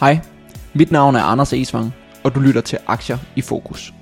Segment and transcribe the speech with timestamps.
[0.00, 0.18] Hej,
[0.74, 3.94] mit navn er Anders Esvang, og du lytter til Aktier i Fokus.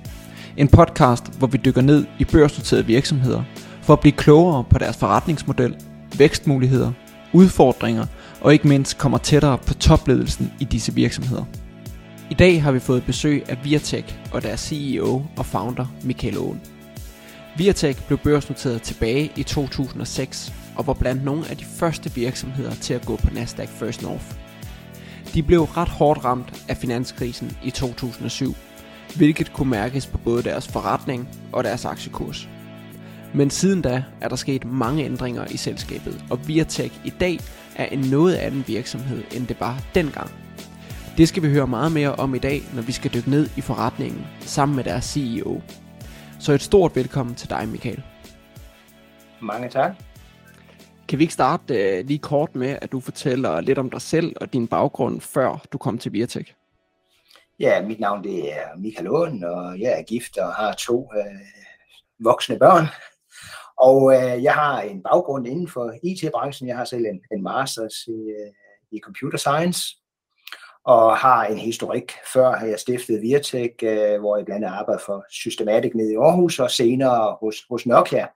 [0.57, 3.43] En podcast, hvor vi dykker ned i børsnoterede virksomheder
[3.81, 5.75] for at blive klogere på deres forretningsmodel,
[6.17, 6.91] vækstmuligheder,
[7.33, 8.05] udfordringer
[8.41, 11.43] og ikke mindst kommer tættere på topledelsen i disse virksomheder.
[12.29, 16.61] I dag har vi fået besøg af Viatech og deres CEO og founder Michael Aaen.
[17.57, 22.93] Viatech blev børsnoteret tilbage i 2006 og var blandt nogle af de første virksomheder til
[22.93, 24.25] at gå på Nasdaq First North.
[25.33, 28.55] De blev ret hårdt ramt af finanskrisen i 2007,
[29.15, 32.49] hvilket kunne mærkes på både deres forretning og deres aktiekurs.
[33.33, 37.39] Men siden da er der sket mange ændringer i selskabet, og Viatech i dag
[37.75, 40.31] er en noget anden virksomhed, end det var dengang.
[41.17, 43.61] Det skal vi høre meget mere om i dag, når vi skal dykke ned i
[43.61, 45.61] forretningen sammen med deres CEO.
[46.39, 48.03] Så et stort velkommen til dig, Michael.
[49.41, 50.04] Mange tak.
[51.07, 54.35] Kan vi ikke starte uh, lige kort med, at du fortæller lidt om dig selv
[54.41, 56.55] og din baggrund, før du kom til Virtek?
[57.59, 61.25] Ja, mit navn det er Michael Aaen, og jeg er gift og har to øh,
[62.19, 62.85] voksne børn.
[63.77, 66.67] Og øh, jeg har en baggrund inden for IT-branchen.
[66.67, 68.51] Jeg har selv en, en masters i, øh,
[68.91, 69.95] i computer science,
[70.85, 75.01] og har en historik før har jeg stiftet Virtek, øh, hvor jeg blandt andet arbejder
[75.05, 78.27] for Systematic nede i Aarhus, og senere hos, hos Nokia.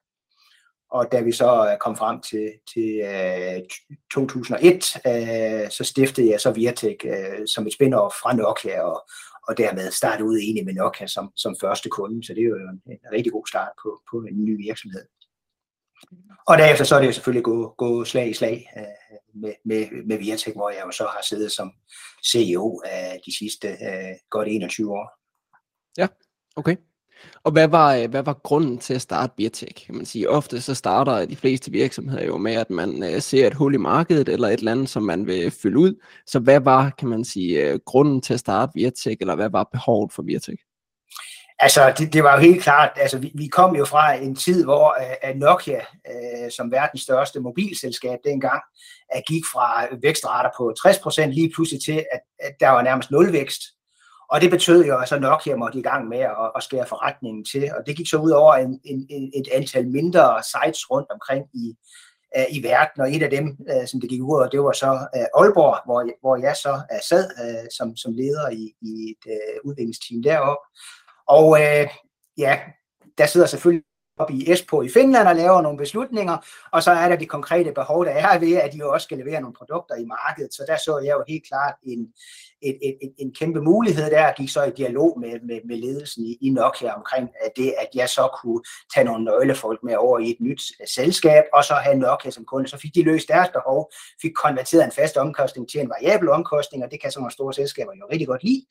[0.92, 6.40] Og da vi så øh, kom frem til, til uh, 2001, uh, så stiftede jeg
[6.40, 9.10] så Virtek uh, øh, som et spin-off fra Nokia, og,
[9.48, 12.26] og dermed startede ud egentlig med Nokia som, som første kunde.
[12.26, 15.06] Så det er jo en, en rigtig god start på, på en ny virksomhed.
[16.48, 20.06] Og derefter så er det jo selvfølgelig gået, gået slag i slag uh, med, med,
[20.06, 21.72] med Virtek, hvor jeg jo så har siddet som
[22.32, 25.10] CEO af de sidste uh, godt 21 år.
[25.98, 26.08] Ja,
[26.56, 26.76] okay.
[27.44, 29.84] Og hvad var, øh, hvad var grunden til at starte Virtek?
[29.86, 33.48] Kan man sige, ofte så starter de fleste virksomheder jo med, at man øh, ser
[33.48, 36.02] et hul i markedet, eller et eller andet, som man vil fylde ud.
[36.28, 39.70] Så hvad var, kan man sige, øh, grunden til at starte Virtek, eller hvad var
[39.72, 40.59] behovet for Virtek?
[41.61, 44.64] Altså, det, det var jo helt klart, altså vi, vi kom jo fra en tid,
[44.64, 44.98] hvor
[45.30, 48.61] uh, Nokia, uh, som verdens største mobilselskab dengang,
[49.15, 53.61] uh, gik fra vækstrater på 60% lige pludselig til, at, at der var nærmest nulvækst.
[54.32, 57.45] Og det betød jo, at så Nokia måtte i gang med at, at skære forretningen
[57.45, 61.45] til, og det gik så ud over en, en, et antal mindre sites rundt omkring
[61.54, 61.76] i,
[62.38, 64.72] uh, i verden, og et af dem, uh, som det gik ud over, det var
[64.72, 68.92] så uh, Aalborg, hvor, hvor jeg så uh, sad uh, som, som leder i, i
[69.12, 70.66] et uh, udviklingsteam deroppe.
[71.30, 71.88] Og øh,
[72.38, 72.60] ja,
[73.18, 73.84] der sidder selvfølgelig
[74.20, 76.38] op i Espoo i Finland og laver nogle beslutninger,
[76.72, 79.18] og så er der de konkrete behov, der er ved, at de jo også skal
[79.18, 80.54] levere nogle produkter i markedet.
[80.54, 82.08] Så der så jeg jo helt klart en,
[82.62, 85.78] et, et, et, en kæmpe mulighed der, og gik så i dialog med, med, med
[85.78, 88.62] ledelsen i, i Nokia omkring at det, at jeg så kunne
[88.94, 92.46] tage nogle nøglefolk med over i et nyt øh, selskab, og så have Nokia som
[92.46, 92.68] kunde.
[92.68, 93.92] Så fik de løst deres behov,
[94.22, 97.54] fik konverteret en fast omkostning til en variabel omkostning, og det kan sådan nogle store
[97.54, 98.66] selskaber jo rigtig godt lide.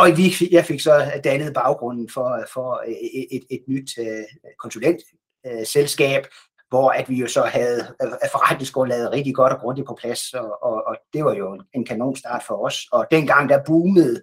[0.00, 4.24] Og vi, jeg fik så dannet baggrunden for, for et, et, et nyt øh,
[4.58, 6.26] konsulentselskab,
[6.68, 10.62] hvor at vi jo så havde øh, forretningsgrundlaget rigtig godt og grundigt på plads, og,
[10.62, 12.86] og, og det var jo en kanonstart for os.
[12.92, 14.22] Og dengang der boomede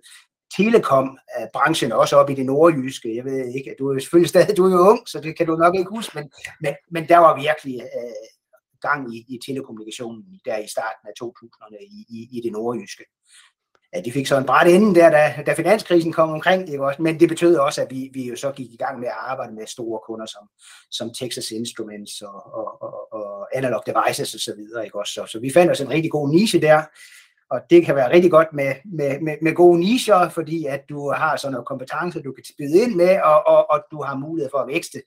[0.57, 3.15] telekom-branchen øh, også op i det nordjyske.
[3.15, 5.47] Jeg ved ikke, du er jo selvfølgelig stadig du er jo ung, så det kan
[5.47, 8.27] du nok ikke huske, men, men, men der var virkelig øh,
[8.81, 13.03] gang i, i telekommunikationen der i starten af 2000'erne i, i, i det nordjyske
[13.97, 17.01] ja, de fik så en bræt inden der, da, da finanskrisen kom omkring, ikke også?
[17.01, 19.53] men det betød også, at vi, vi jo så gik i gang med at arbejde
[19.53, 20.49] med store kunder som,
[20.91, 24.39] som Texas Instruments og, og, og, og Analog Devices osv.
[24.39, 25.13] Så, videre, ikke også?
[25.13, 26.81] Så, så vi fandt os en rigtig god niche der,
[27.49, 31.11] og det kan være rigtig godt med, med, med, med gode nicher, fordi at du
[31.11, 34.49] har sådan noget kompetence, du kan spide ind med, og, og, og du har mulighed
[34.51, 35.01] for at vækste.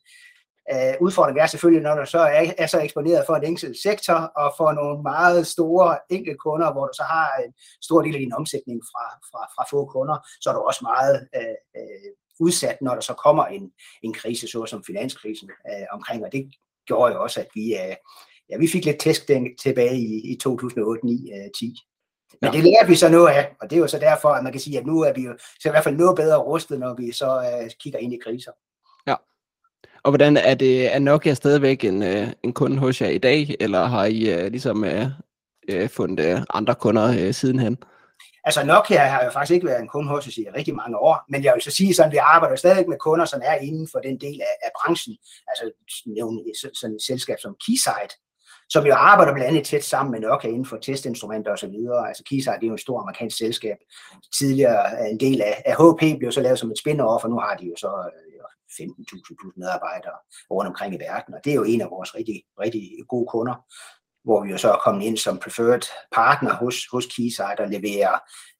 [0.74, 4.14] Uh, udfordringen er selvfølgelig, når du så er, er så eksponeret for en enkelt sektor
[4.14, 8.32] og for nogle meget store enkeltkunder, hvor du så har en stor del af din
[8.32, 12.10] omsætning fra, fra, fra få kunder, så er du også meget uh, uh,
[12.46, 13.72] udsat, når der så kommer en,
[14.02, 16.50] en krise, så som finanskrisen uh, omkring, og det
[16.86, 17.94] gjorde jo også, at vi, uh,
[18.50, 19.30] ja, vi fik lidt tæsk
[19.62, 21.76] tilbage i, i 2008, 9, uh, 10.
[22.42, 22.56] Men ja.
[22.56, 24.60] det lærte vi så noget af, og det er jo så derfor, at man kan
[24.60, 27.12] sige, at nu er vi jo så i hvert fald noget bedre rustet, når vi
[27.12, 28.52] så uh, kigger ind i kriser.
[30.02, 33.56] Og hvordan er det, er Nokia stadigvæk en, øh, en kunde hos jer i dag,
[33.60, 35.06] eller har I øh, ligesom øh,
[35.68, 37.76] øh, fundet øh, andre kunder øh, sidenhen?
[38.44, 41.24] Altså Nokia har jo faktisk ikke været en kunde hos os i rigtig mange år,
[41.28, 43.88] men jeg vil så sige sådan, at vi arbejder stadig med kunder, som er inden
[43.92, 45.16] for den del af, af branchen,
[45.48, 45.64] altså
[46.06, 46.40] nævne
[46.74, 48.12] sådan et selskab som Keysight,
[48.68, 51.76] som jo arbejder blandt andet tæt sammen med Nokia inden for testinstrumenter osv.
[52.08, 53.76] Altså Keysight det er jo et stort amerikansk selskab.
[54.38, 57.56] Tidligere en del af, af HP blev så lavet som et spin-off, og nu har
[57.60, 58.29] de jo så øh,
[58.80, 60.18] 15.000 plus medarbejdere
[60.50, 63.54] rundt omkring i verden, og det er jo en af vores rigtig, rigtig gode kunder.
[64.24, 68.14] hvor vi jo så er kommet ind som preferred partner hos, hos Keysight og leverer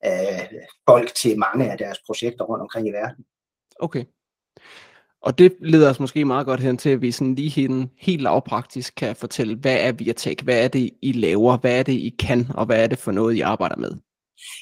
[0.07, 3.25] øh, folk til mange af deres projekter rundt omkring i verden.
[3.81, 4.05] Okay.
[5.23, 8.23] Og det leder os måske meget godt hen til, at vi sådan lige helt, helt
[8.23, 12.17] lavpraktisk kan fortælle, hvad er Viatech, hvad er det, I laver, hvad er det, I
[12.19, 13.91] kan, og hvad er det for noget, I arbejder med?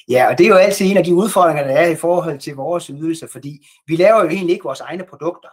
[0.09, 2.55] Ja, og det er jo altid en af de udfordringer, der er i forhold til
[2.55, 5.49] vores ydelser, fordi vi laver jo egentlig ikke vores egne produkter.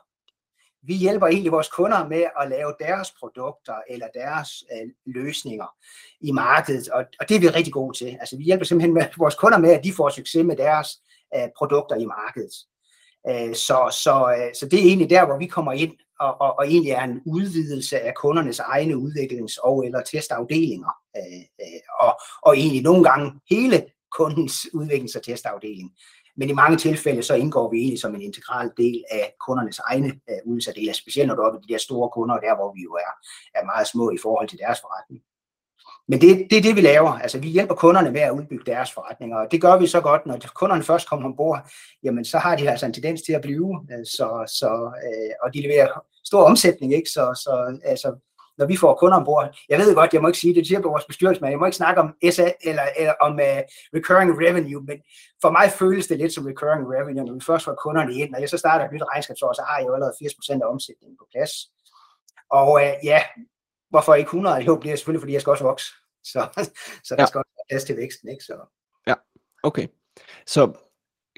[0.82, 5.66] Vi hjælper egentlig vores kunder med at lave deres produkter eller deres øh, løsninger
[6.20, 8.16] i markedet, og, og det er vi rigtig gode til.
[8.20, 10.88] Altså vi hjælper simpelthen med vores kunder med, at de får succes med deres
[11.36, 12.54] øh, produkter i markedet.
[13.28, 16.58] Øh, så, så, øh, så det er egentlig der, hvor vi kommer ind og, og,
[16.58, 20.92] og egentlig er en udvidelse af kundernes egne udviklings- og eller testafdelinger.
[21.16, 23.86] Øh, øh, og, og egentlig nogle gange hele
[24.18, 25.90] kundens udviklings- og testafdeling.
[26.36, 30.20] Men i mange tilfælde så indgår vi egentlig som en integral del af kundernes egne
[30.30, 32.92] øh, specielt når du er oppe i de der store kunder, der hvor vi jo
[32.92, 33.12] er,
[33.54, 35.22] er meget små i forhold til deres forretning.
[36.08, 37.12] Men det, det er det, vi laver.
[37.12, 40.26] Altså, vi hjælper kunderne med at udbygge deres forretninger, og det gør vi så godt,
[40.26, 41.70] når kunderne først kommer ombord,
[42.02, 45.54] jamen så har de altså en tendens til at blive, øh, så, så, øh, og
[45.54, 45.88] de leverer
[46.24, 47.10] stor omsætning, ikke?
[47.10, 48.08] Så, så altså,
[48.58, 50.80] når vi får kunder ombord, jeg ved godt, jeg må ikke sige det, det siger
[50.80, 53.60] på vores bestyrelse, men jeg må ikke snakke om SA eller, eller om uh,
[53.96, 54.98] recurring revenue, men
[55.42, 58.40] for mig føles det lidt som recurring revenue, når vi først får kunderne ind, og
[58.40, 61.26] jeg så starter et nyt regnskabsår, så har jeg jo allerede 80% af omsætningen på
[61.32, 61.52] plads.
[62.50, 63.20] Og uh, ja,
[63.90, 64.56] Hvorfor ikke 100?
[64.56, 65.86] Jo, det er selvfølgelig, fordi jeg skal også vokse.
[66.32, 66.48] Så,
[67.04, 67.26] så der ja.
[67.26, 68.28] skal også være plads til væksten.
[68.28, 68.44] Ikke?
[68.44, 68.54] Så.
[69.06, 69.14] Ja,
[69.62, 69.86] okay.
[70.46, 70.72] Så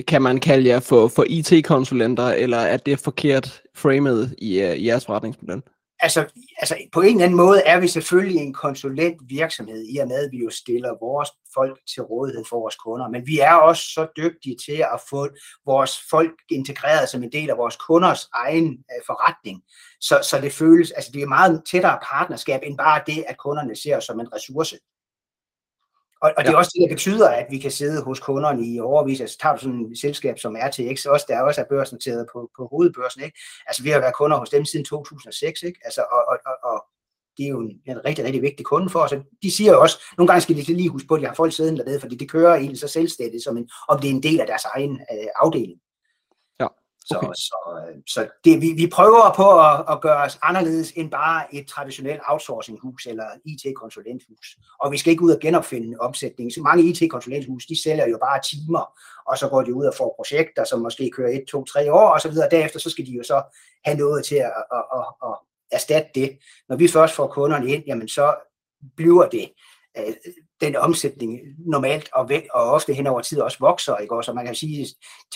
[0.09, 4.87] kan man kalde jer for, for IT-konsulenter, eller er det forkert framet i, uh, i
[4.87, 5.63] jeres forretningsmodel?
[6.01, 6.27] Altså,
[6.59, 10.31] altså på en eller anden måde er vi selvfølgelig en konsulentvirksomhed, i og med at
[10.33, 14.07] vi jo stiller vores folk til rådighed for vores kunder, men vi er også så
[14.17, 15.29] dygtige til at få
[15.67, 19.63] vores folk integreret som en del af vores kunders egen øh, forretning.
[20.01, 23.77] Så, så det føles, altså det er meget tættere partnerskab end bare det, at kunderne
[23.77, 24.79] ser os som en ressource.
[26.21, 28.81] Og, og det er også det, der betyder, at vi kan sidde hos kunderne i
[28.81, 29.21] overvis.
[29.21, 32.69] Altså tager du sådan et selskab som RTX, også, der også er børsnoteret på, på
[32.73, 33.23] hovedbørsen.
[33.23, 33.39] Ikke?
[33.67, 35.63] Altså vi har været kunder hos dem siden 2006.
[35.63, 35.81] Ikke?
[35.85, 36.85] Altså, og, og, og, og
[37.37, 39.15] det er jo en, en rigtig, rigtig vigtig kunde for os.
[39.43, 41.53] De siger jo også, nogle gange skal de lige huske på, at de har folk
[41.53, 44.41] siddende dernede, fordi det kører egentlig så selvstændigt, som en, om det er en del
[44.41, 45.81] af deres egen øh, afdeling.
[47.17, 47.27] Okay.
[47.27, 51.55] Så, så, så det, vi, vi prøver på at, at gøre os anderledes end bare
[51.55, 54.57] et traditionelt outsourcinghus eller IT-konsulenthus.
[54.81, 56.53] Og vi skal ikke ud og genopfinde omsætning.
[56.53, 60.15] Så mange IT-konsulenthus, de sælger jo bare timer, og så går de ud og får
[60.19, 62.49] projekter, som måske kører et, to, tre år og så videre.
[62.51, 63.43] Derefter så skal de jo så
[63.85, 65.39] have noget til at, at, at, at
[65.71, 66.39] erstatte det.
[66.69, 68.35] Når vi først får kunderne ind, jamen så
[68.97, 69.53] bliver det
[69.99, 70.15] øh,
[70.61, 73.97] den omsætning normalt og, væk, og ofte hen over tid også vokser.
[73.97, 74.17] Ikke?
[74.17, 74.87] Og så man kan sige,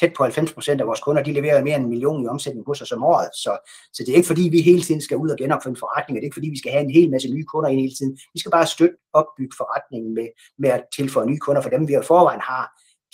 [0.01, 2.67] tæt på 90 procent af vores kunder, de leverer mere end en million i omsætning
[2.67, 3.29] hos os om året.
[3.35, 3.59] Så,
[3.93, 6.21] så det er ikke fordi, vi hele tiden skal ud og genopfinde forretninger.
[6.21, 8.19] Det er ikke fordi, vi skal have en hel masse nye kunder ind hele tiden.
[8.35, 10.29] Vi skal bare støtte opbygge forretningen med,
[10.59, 12.65] med at tilføje nye kunder, for dem vi i forvejen har,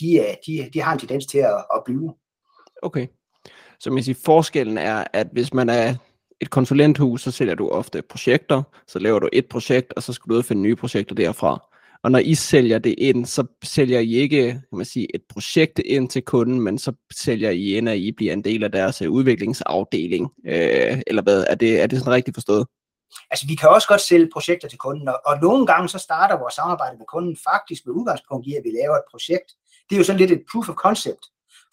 [0.01, 2.15] de, øh, de, de har en tendens til at, at blive.
[2.83, 3.07] Okay.
[3.81, 5.95] Så man siger, forskellen er, at hvis man er
[6.41, 10.29] et konsulenthus, så sælger du ofte projekter, så laver du et projekt, og så skal
[10.29, 11.69] du ud og finde nye projekter derfra.
[12.05, 15.79] Og når I sælger det ind, så sælger I ikke kan man sige, et projekt
[15.79, 19.03] ind til kunden, men så sælger I ind, at I bliver en del af deres
[19.03, 20.31] øh, udviklingsafdeling.
[20.47, 21.45] Øh, eller hvad?
[21.49, 22.67] Er det, er det sådan rigtigt forstået?
[23.31, 26.39] Altså, vi kan også godt sælge projekter til kunden, og, og nogle gange så starter
[26.39, 29.53] vores samarbejde med kunden faktisk med udgangspunkt i, at vi laver et projekt.
[29.89, 31.25] Det er jo sådan lidt et proof of concept,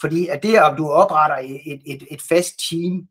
[0.01, 3.07] fordi at det, om du opretter et, et, et fast team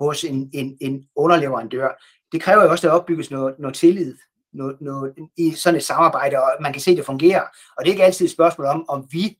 [0.00, 1.88] hos en, en, en underleverandør,
[2.32, 4.16] det kræver jo også, at der opbygges noget, noget tillid
[4.52, 7.42] noget, noget, i sådan et samarbejde, og man kan se, at det fungerer.
[7.76, 9.38] Og det er ikke altid et spørgsmål om, om vi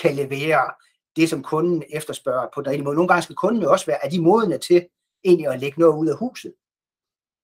[0.00, 0.70] kan levere
[1.16, 2.96] det, som kunden efterspørger på den rigtige måde.
[2.96, 4.86] Nogle gange skal kunden jo også være, er de modne til
[5.24, 6.54] egentlig at lægge noget ud af huset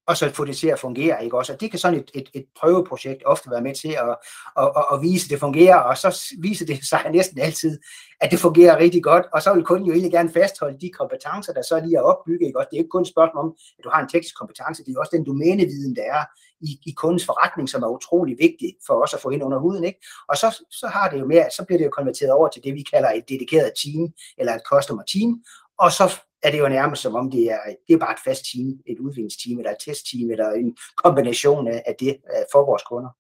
[0.07, 1.25] og så få det til at fungere.
[1.25, 1.37] Ikke?
[1.37, 4.17] Også, og det kan sådan et, et, et prøveprojekt ofte være med til at,
[4.59, 7.79] at, at, at vise, at det fungerer, og så viser det sig næsten altid,
[8.21, 11.53] at det fungerer rigtig godt, og så vil kunden jo egentlig gerne fastholde de kompetencer,
[11.53, 12.47] der så lige er opbygget.
[12.47, 12.59] Ikke?
[12.59, 14.95] Også, det er ikke kun et spørgsmål om, at du har en teknisk kompetence, det
[14.95, 16.25] er også den domæneviden, der er
[16.61, 19.85] i, i kundens forretning, som er utrolig vigtig for os at få ind under huden.
[19.85, 20.01] Ikke?
[20.29, 22.75] Og så, så, har det jo mere, så bliver det jo konverteret over til det,
[22.75, 25.43] vi kalder et dedikeret team, eller et customer team,
[25.79, 28.45] og så er det jo nærmest som om, det er, det er bare et fast
[28.53, 32.83] team, et udviklingsteam, eller et testteam, eller en kombination af, af det øh, for vores
[32.83, 33.11] kunder.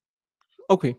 [0.69, 0.95] Okay.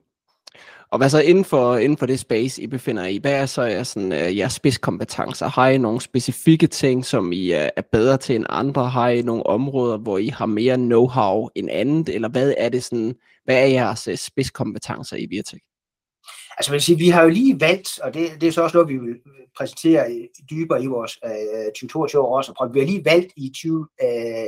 [0.92, 3.62] Og hvad så inden for, inden for det space, I befinder I, hvad er så
[3.62, 5.48] er sådan, uh, jeres spidskompetencer?
[5.48, 8.90] Har I nogle specifikke ting, som I uh, er bedre til end andre?
[8.90, 12.10] Har I nogle områder, hvor I har mere know-how end andet?
[12.10, 15.62] Eller hvad er det sådan, hvad er jeres uh, spidskompetencer i Virtek?
[16.58, 18.90] Altså, man siger, vi har jo lige valgt, og det, det er så også noget,
[18.90, 19.16] vi vil
[19.58, 24.48] præsentere dybere i vores øh, 2022 år også, vi har lige valgt i 20, øh,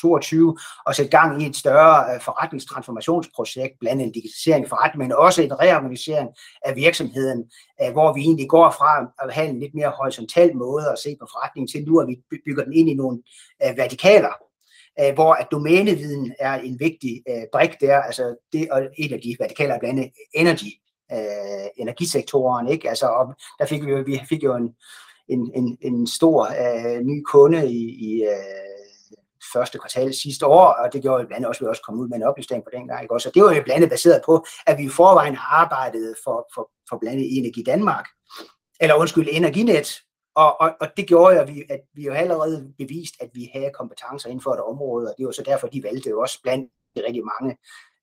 [0.00, 5.12] 22 og sætte gang i et større øh, forretningstransformationsprojekt, blandt andet digitalisering af forretning, men
[5.12, 6.28] også en reorganisering
[6.62, 7.50] af virksomheden,
[7.82, 11.16] øh, hvor vi egentlig går fra at have en lidt mere horisontal måde at se
[11.20, 12.16] på forretningen til nu, at vi
[12.46, 13.22] bygger den ind i nogle
[13.64, 14.32] øh, vertikaler,
[15.14, 19.78] hvor at domæneviden er en vigtig brik der, altså det, og et af de vertikaler
[19.78, 20.72] blandt andet energy,
[21.12, 22.88] øh, energisektoren, ikke?
[22.88, 24.74] Altså, og der fik vi jo, vi fik jo en,
[25.28, 28.76] en, en, en stor øh, ny kunde i, i øh,
[29.52, 32.08] første kvartal sidste år, og det gjorde blandt andet også, at vi også kom ud
[32.08, 33.02] med en oplysning på den gang.
[33.02, 33.14] Ikke?
[33.14, 36.14] Også, og det var jo blandt andet baseret på, at vi i forvejen har arbejdet
[36.24, 38.06] for, for, for blandt andet Energi Danmark,
[38.80, 39.88] eller undskyld, Energinet,
[40.36, 43.50] og, og, og det gjorde jo, at vi, at vi jo allerede bevist, at vi
[43.54, 46.42] havde kompetencer inden for et område, og det var så derfor, de valgte jo også
[46.42, 47.56] blandt rigtig mange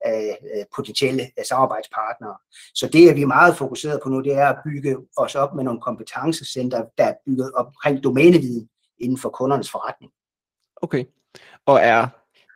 [0.07, 2.35] øh, potentielle samarbejdspartnere.
[2.73, 5.63] Så det er vi meget fokuseret på nu, det er at bygge os op med
[5.63, 8.69] nogle kompetencecenter, der er bygget omkring domæneviden
[8.99, 10.11] inden for kundernes forretning.
[10.81, 11.03] Okay,
[11.65, 12.07] og er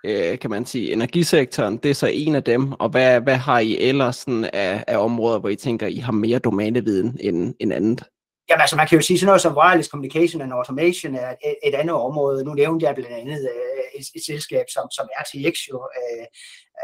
[0.03, 3.59] øh, kan man sige, energisektoren, det er så en af dem, og hvad, hvad har
[3.59, 7.73] I ellers sådan af, af områder, hvor I tænker, I har mere domæneviden end, end
[7.73, 8.03] andet?
[8.49, 11.55] Jamen altså, man kan jo sige sådan noget som wireless communication and automation er et,
[11.63, 12.43] et andet område.
[12.43, 16.25] Nu nævnte jeg blandt andet øh, et, et selskab som, som RTX, jo, øh,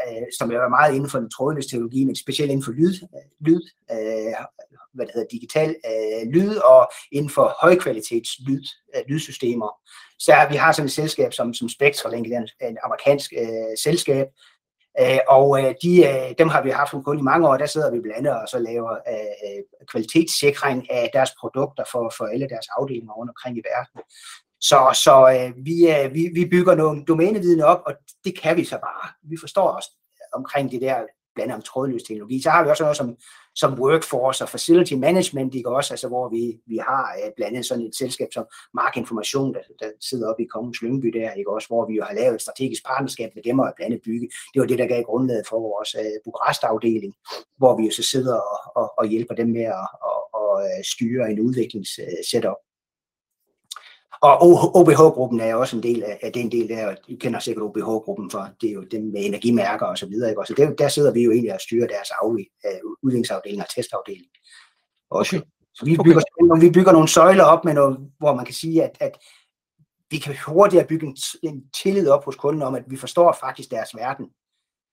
[0.00, 3.26] øh, som er meget inden for den trådløse teknologi, men specielt inden for lyd, øh,
[3.46, 4.34] lyd øh,
[4.94, 8.64] hvad det hedder, digital øh, lyd og inden for højkvalitets lyd,
[8.96, 9.70] øh, lydsystemer.
[10.18, 14.26] Så vi har sådan et selskab som, som Spectralink, en, en amerikansk øh, selskab,
[15.00, 17.90] Øh, og øh, de, øh, dem har vi haft kun i mange år, der sidder
[17.90, 22.48] vi blandt andet og så laver øh, øh, kvalitetssikring af deres produkter for, for alle
[22.48, 24.00] deres afdelinger rundt omkring i verden.
[24.68, 27.94] Så, så øh, vi, øh, vi, vi bygger nogle domæneviden op, og
[28.24, 29.08] det kan vi så bare.
[29.22, 29.84] Vi forstår os
[30.32, 30.96] omkring det der
[31.34, 32.42] blandt andet om trådløs teknologi.
[32.42, 33.16] Så har vi også noget som,
[33.54, 37.66] som workforce og facility management, ikke også, altså hvor vi, vi har uh, blandt andet
[37.66, 38.44] sådan et selskab som
[38.74, 42.02] Mark Information, der, der sidder oppe i Kongens Lyngby der, ikke også, hvor vi jo
[42.04, 44.28] har lavet et strategisk partnerskab med dem og blandt andet bygge.
[44.54, 47.14] Det var det, der gav grundlaget for vores uh, Bukarest-afdeling,
[47.56, 51.30] hvor vi jo så sidder og, og, og hjælper dem med at og, og, styre
[51.30, 52.60] en udviklingssetup.
[54.24, 57.64] Og OBH-gruppen er også en del af, af den del der, og I kender sikkert
[57.64, 60.42] OBH-gruppen for, det er jo dem med energimærker og så videre, ikke?
[60.46, 64.26] så det, der sidder vi jo egentlig og styrer deres af, uh, udviklingsafdeling og testafdeling.
[65.10, 65.36] Også.
[65.36, 65.46] Okay.
[65.74, 66.66] Så vi bygger, okay.
[66.66, 69.18] vi bygger nogle søjler op med noget, hvor man kan sige, at, at
[70.10, 73.70] vi kan hurtigere bygge en, en tillid op hos kunden om, at vi forstår faktisk
[73.70, 74.26] deres verden.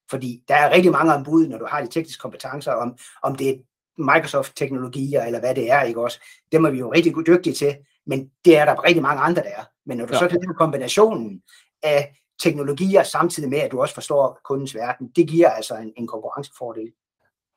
[0.10, 3.50] Fordi der er rigtig mange ombud, når du har de tekniske kompetencer, om, om det
[3.50, 3.56] er
[3.98, 6.20] Microsoft-teknologier, eller hvad det er, ikke også?
[6.52, 7.76] Dem er vi jo rigtig dygtige til,
[8.08, 9.64] men det er der rigtig mange andre, der er.
[9.86, 10.20] Men når du ja.
[10.20, 11.42] så kan lave kombinationen
[11.84, 16.08] af teknologier, samtidig med, at du også forstår kundens verden, det giver altså en, en
[16.08, 16.92] konkurrencefordel.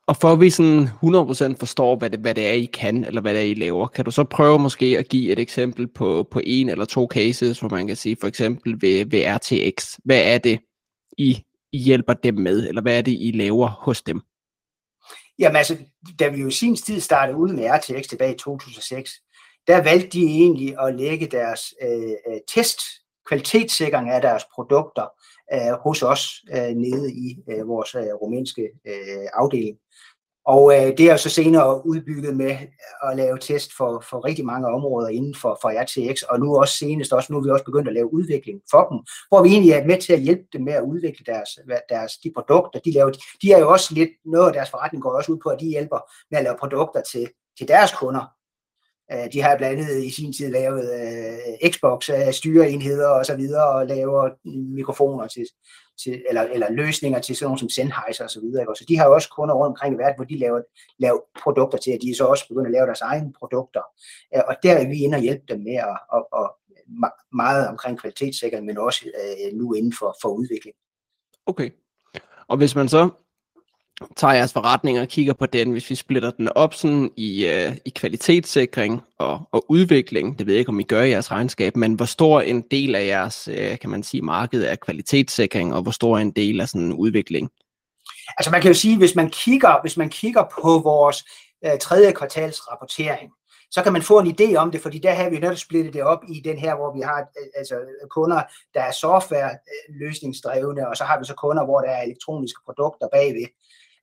[0.07, 3.21] Og for at vi sådan 100% forstår, hvad det, hvad det er, I kan, eller
[3.21, 6.29] hvad det er, I laver, kan du så prøve måske at give et eksempel på,
[6.31, 10.23] på en eller to cases, hvor man kan sige, for eksempel ved, ved RTX, hvad
[10.25, 10.61] er det,
[11.19, 14.21] I, I hjælper dem med, eller hvad er det, I laver hos dem?
[15.39, 15.77] Jamen altså,
[16.19, 19.13] da vi jo i sin tid startede ud med RTX tilbage i 2006,
[19.67, 22.81] der valgte de egentlig at lægge deres øh, øh, test,
[23.27, 25.07] kvalitetssikring af deres produkter
[25.53, 29.79] øh, hos os øh, nede i øh, vores øh, rumænske øh, afdeling.
[30.47, 32.57] Og øh, det er så senere udbygget med
[33.03, 36.79] at lave test for, for rigtig mange områder inden for, for RTX, og nu også
[36.79, 39.73] senest også, nu er vi også begyndt at lave udvikling for dem, hvor vi egentlig
[39.73, 43.13] er med til at hjælpe dem med at udvikle deres, deres de produkter, de laver.
[43.43, 45.67] De er jo også lidt, noget af deres forretning går også ud på, at de
[45.67, 45.99] hjælper
[46.31, 47.29] med at lave produkter til,
[47.59, 48.25] til deres kunder,
[49.13, 53.69] Øh, de har blandt andet i sin tid lavet øh, Xbox-styreenheder øh, og så videre,
[53.69, 54.31] og laver
[54.75, 55.47] mikrofoner til,
[56.03, 58.77] til eller, eller løsninger til sådan nogle som Sennheiser og så videre.
[58.77, 60.61] Så de har også kunder rundt omkring i verden, hvor de laver,
[60.99, 63.83] laver produkter til, at de så også begynder at lave deres egne produkter.
[64.33, 66.51] Og der er vi inde og hjælpe dem med at, at, at,
[67.33, 69.11] meget omkring kvalitetssikring, men også
[69.53, 70.77] nu inden for, for udvikling.
[71.47, 71.71] Okay.
[72.49, 73.11] Og hvis man så
[74.17, 77.77] tager jeres forretning og kigger på den, hvis vi splitter den op sådan i, øh,
[77.85, 81.77] i kvalitetssikring og, og udvikling, det ved jeg ikke, om I gør i jeres regnskab,
[81.77, 85.83] men hvor stor en del af jeres, øh, kan man sige, marked er kvalitetssikring, og
[85.83, 87.51] hvor stor en del er sådan udvikling?
[88.39, 91.25] Altså man kan jo sige, hvis man kigger, hvis man kigger på vores
[91.67, 93.31] øh, tredje kvartals rapportering,
[93.71, 96.03] så kan man få en idé om det, fordi der har vi netop splittet det
[96.03, 97.75] op i den her, hvor vi har øh, altså,
[98.11, 98.43] kunder,
[98.75, 103.47] der er software-løsningsdrevne, og så har vi så kunder, hvor der er elektroniske produkter bagved.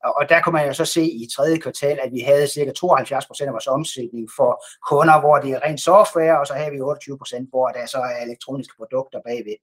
[0.04, 3.26] Og der kunne man jo så se i tredje kvartal, at vi havde cirka 72
[3.26, 6.80] procent af vores omsætning for kunder, hvor det er rent software, og så havde vi
[6.80, 9.56] 28 procent, hvor der så er elektroniske produkter bagved.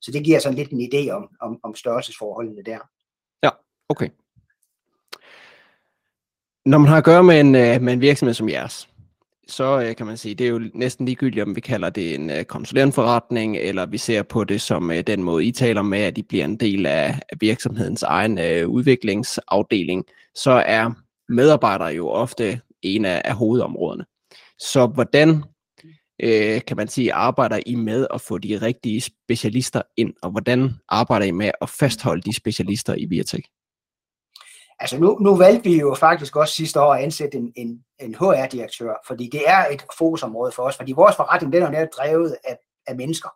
[0.00, 2.78] Så det giver sådan lidt en idé om, om, om størrelsesforholdene der.
[3.42, 3.50] Ja,
[3.88, 4.08] okay.
[6.64, 8.88] Når man har at gøre med en, øh, med en virksomhed som jeres,
[9.48, 12.30] så øh, kan man sige, det er jo næsten ligegyldigt, om vi kalder det en
[12.30, 16.16] øh, konsulentforretning, eller vi ser på det som øh, den måde, I taler med, at
[16.16, 20.90] de bliver en del af, af virksomhedens egen øh, udviklingsafdeling, så er
[21.28, 24.04] medarbejdere jo ofte en af, af hovedområderne.
[24.58, 25.44] Så hvordan
[26.22, 30.72] øh, kan man sige, arbejder I med at få de rigtige specialister ind, og hvordan
[30.88, 33.44] arbejder I med at fastholde de specialister i Virtek?
[34.78, 38.14] Altså nu, nu valgte vi jo faktisk også sidste år at ansætte en, en, en
[38.14, 42.36] HR-direktør, fordi det er et fokusområde for os, fordi vores forretning den er netop drevet
[42.44, 43.28] af, af mennesker.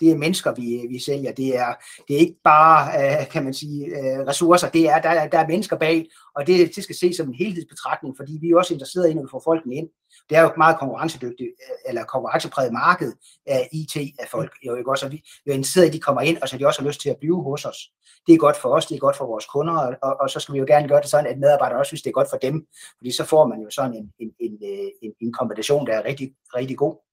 [0.00, 1.32] Det er mennesker, vi, vi sælger.
[1.32, 1.74] Det er,
[2.08, 2.80] det er ikke bare,
[3.20, 4.68] øh, kan man sige, øh, ressourcer.
[4.68, 8.16] Det er, der, der er mennesker bag, og det, det skal ses som en helhedsbetragtning,
[8.16, 9.88] fordi vi er også interesserede i, at vi får folkene ind.
[10.28, 13.12] Det er jo et meget konkurrencedygtigt, øh, eller konkurrencepræget marked
[13.46, 14.52] af IT af folk.
[14.66, 15.06] Jo, ikke også?
[15.06, 16.88] at vi, vi er interesseret i, at de kommer ind, og så de også har
[16.88, 17.78] lyst til at blive hos os.
[18.26, 20.40] Det er godt for os, det er godt for vores kunder, og, og, og så
[20.40, 22.36] skal vi jo gerne gøre det sådan, at medarbejdere også synes, det er godt for
[22.36, 22.66] dem,
[22.98, 24.58] fordi så får man jo sådan en, en, en,
[25.02, 27.07] en, en kombination, der er rigtig, rigtig god.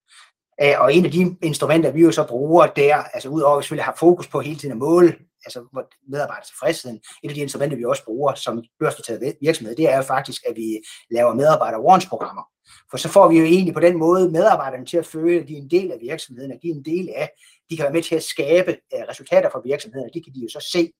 [0.61, 3.63] Øh, og en af de instrumenter, vi jo så bruger der, altså udover at vi
[3.63, 7.77] selvfølgelig har fokus på hele tiden at måle, altså medarbejder tilfredsheden, et af de instrumenter,
[7.77, 10.81] vi også bruger som børsnoteret virksomhed, det er jo faktisk, at vi
[11.11, 12.43] laver medarbejder warrants programmer.
[12.91, 15.53] For så får vi jo egentlig på den måde medarbejderne til at føle, at de
[15.53, 17.29] er en del af virksomheden, at de er en del af,
[17.69, 20.39] de kan være med til at skabe øh, resultater for virksomheden, og det kan de
[20.39, 20.91] jo så se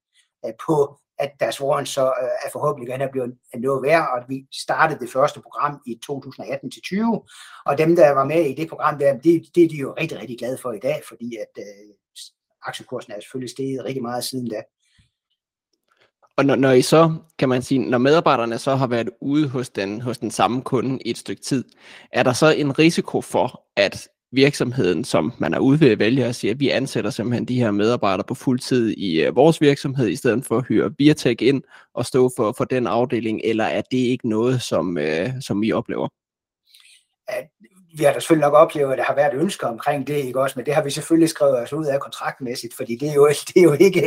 [0.45, 4.25] øh, på at deres warrants så øh, er forhåbentlig gerne blevet noget værd, og at
[4.29, 8.99] vi startede det første program i 2018-20, og dem, der var med i det program,
[8.99, 11.93] der, det, det er de jo rigtig, rigtig glade for i dag, fordi at øh,
[12.63, 14.61] aktiekursen er selvfølgelig steget rigtig meget siden da.
[16.37, 19.69] Og når, når I så, kan man sige, når medarbejderne så har været ude hos
[19.69, 21.63] den, hos den samme kunde i et stykke tid,
[22.11, 26.25] er der så en risiko for, at virksomheden, som man er ude ved at vælge
[26.25, 29.61] at sige, at vi ansætter simpelthen de her medarbejdere på fuld tid i øh, vores
[29.61, 31.63] virksomhed, i stedet for at hyre Biotech ind
[31.93, 35.71] og stå for, for den afdeling, eller er det ikke noget, som, øh, som I
[35.71, 36.07] oplever?
[37.27, 37.47] At
[37.97, 40.53] vi har da selvfølgelig nok oplevet, at der har været ønsker omkring det, ikke også,
[40.59, 43.57] men det har vi selvfølgelig skrevet os ud af kontraktmæssigt, fordi det er jo, det
[43.61, 44.01] er jo, ikke,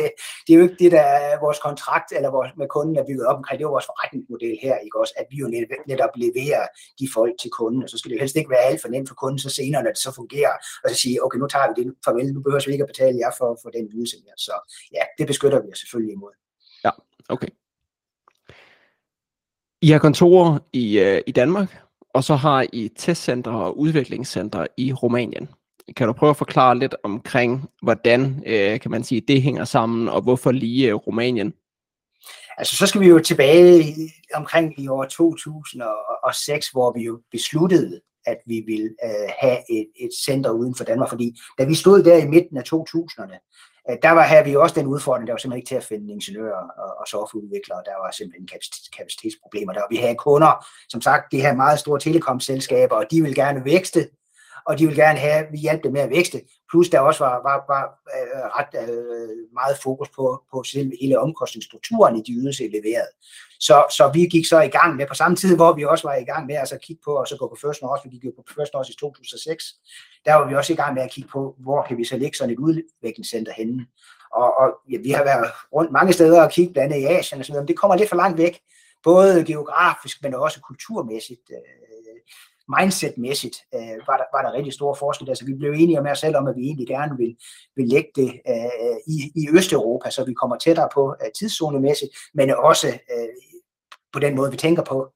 [0.47, 3.27] det er jo ikke det, der er vores kontrakt eller vores, med kunden er bygget
[3.27, 3.59] op omkring.
[3.59, 5.47] Det er jo vores forretningsmodel her, ikke også, at vi jo
[5.91, 6.65] netop leverer
[7.01, 9.09] de folk til kunden, og så skal det jo helst ikke være alt for nemt
[9.09, 11.75] for kunden, så senere, når det så fungerer, og så sige, okay, nu tager vi
[11.79, 14.35] det, farvel, nu behøver vi ikke at betale jer for, for den ydelse her.
[14.37, 14.55] Så
[14.97, 16.35] ja, det beskytter vi os selvfølgelig imod.
[16.85, 16.91] Ja,
[17.29, 17.51] okay.
[19.83, 24.93] I har kontorer i, øh, i Danmark, og så har I testcentre og udviklingscentre i
[24.93, 25.49] Rumænien.
[25.97, 30.09] Kan du prøve at forklare lidt omkring, hvordan øh, kan man sige, det hænger sammen,
[30.09, 31.55] og hvorfor lige øh, Rumænien?
[32.59, 33.95] Altså, så skal vi jo tilbage
[34.35, 40.11] omkring i år 2006, hvor vi jo besluttede, at vi ville øh, have et, et
[40.25, 43.37] center uden for Danmark, fordi da vi stod der i midten af 2000'erne,
[43.91, 46.13] Øh, der var, havde vi også den udfordring, der var simpelthen ikke til at finde
[46.13, 48.49] ingeniører og, og softwareudviklere, der var simpelthen
[48.97, 49.83] kapacitetsproblemer der.
[49.91, 54.09] Vi havde kunder, som sagt, de her meget store telekomselskaber, og de ville gerne vækste,
[54.69, 57.43] og de ville gerne have, vi hjalp dem med at vækste, plus der også var,
[57.49, 57.85] var, var
[58.17, 63.13] øh, ret øh, meget fokus på, på selv hele omkostningsstrukturen i de ydelser, leverede.
[63.61, 66.15] Så, så vi gik så i gang med, på samme tid, hvor vi også var
[66.15, 68.25] i gang med altså at kigge på, og så gå på First North, vi gik
[68.25, 69.65] jo på First North i 2006,
[70.25, 72.37] der var vi også i gang med at kigge på, hvor kan vi så lægge
[72.37, 73.87] sådan et udviklingscenter henne.
[74.33, 77.41] Og, og ja, vi har været rundt mange steder og kigge blandt andet i Asien
[77.41, 78.61] og sådan noget, men det kommer lidt for langt væk,
[79.03, 81.51] både geografisk, men også kulturmæssigt.
[81.51, 81.98] Øh,
[82.77, 85.29] mindsetmæssigt øh, var, der, var der rigtig store forskel.
[85.29, 87.37] Altså, vi blev enige med os selv om, at vi egentlig gerne vil,
[87.77, 92.51] vil lægge det øh, i, i Østeuropa, så vi kommer tættere på øh, tidszonemæssigt, men
[92.51, 93.29] også øh,
[94.13, 95.13] på den måde, vi tænker på.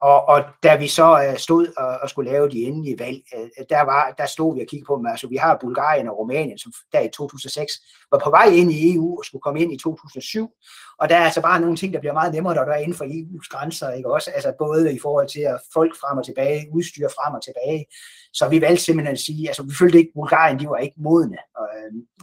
[0.00, 3.64] Og, og da vi så øh, stod og, og skulle lave de endelige valg, øh,
[3.70, 5.06] der, var, der stod vi og kiggede på dem.
[5.06, 7.72] Altså, vi har Bulgarien og Rumænien, som der i 2006
[8.10, 10.50] var på vej ind i EU og skulle komme ind i 2007.
[10.98, 12.96] Og der er altså bare nogle ting, der bliver meget nemmere, når der er inden
[12.96, 13.90] for EU's grænser.
[13.90, 14.12] Ikke?
[14.12, 17.86] Også, altså både i forhold til at folk frem og tilbage, udstyr frem og tilbage.
[18.32, 21.38] Så vi valgte simpelthen at sige, altså vi følte ikke, Bulgarien de var ikke modne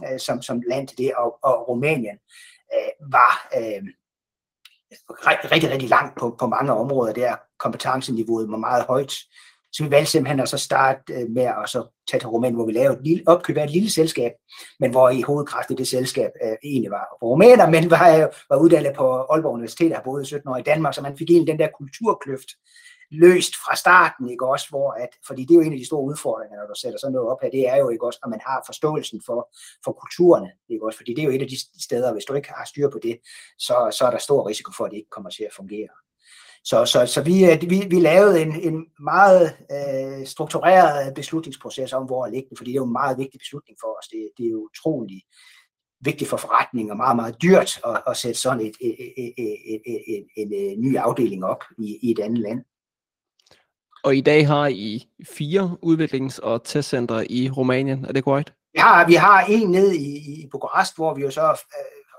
[0.04, 2.18] øh, som, som land til det, og, og Rumænien
[2.74, 3.48] øh, var...
[3.58, 3.82] Øh,
[5.52, 7.36] rigtig, rigtig langt på, på mange områder der.
[7.58, 9.12] Kompetenceniveauet var meget højt.
[9.72, 12.66] Så vi valgte simpelthen at så starte øh, med at så tage til Rumænien, hvor
[12.66, 14.32] vi lavede et lille, opkøb af et lille selskab,
[14.80, 18.92] men hvor i hovedkraften det selskab øh, egentlig var rumæner, men var, øh, var uddannet
[18.96, 21.58] på Aalborg Universitet og har boet 17 år i Danmark, så man fik egentlig den
[21.58, 22.50] der kulturkløft
[23.22, 26.04] løst fra starten, ikke også, hvor at, fordi det er jo en af de store
[26.10, 28.40] udfordringer, når du sætter sådan noget op her, det er jo ikke også, at man
[28.46, 29.40] har forståelsen for,
[29.84, 32.48] for kulturerne, ikke også, fordi det er jo et af de steder, hvis du ikke
[32.48, 33.16] har styr på det,
[33.58, 35.88] så, så er der stor risiko for, at det ikke kommer til at fungere.
[36.64, 42.04] Så, så, så vi, øh, vi, vi lavede en, en meget øh, struktureret beslutningsproces om,
[42.04, 44.08] hvor at lægge den, fordi det er jo en meget vigtig beslutning for os.
[44.08, 45.22] Det, det er jo utrolig
[46.00, 49.80] vigtigt for forretning og meget, meget dyrt at, at sætte sådan et, et, et, et,
[49.86, 52.64] et, et, en, en ny afdeling op i, i et andet land.
[54.04, 58.52] Og i dag har I fire udviklings- og testcentre i Rumænien, er det korrekt?
[58.72, 61.48] Vi har, vi har en ned i, i Bukarest, hvor vi jo så øh,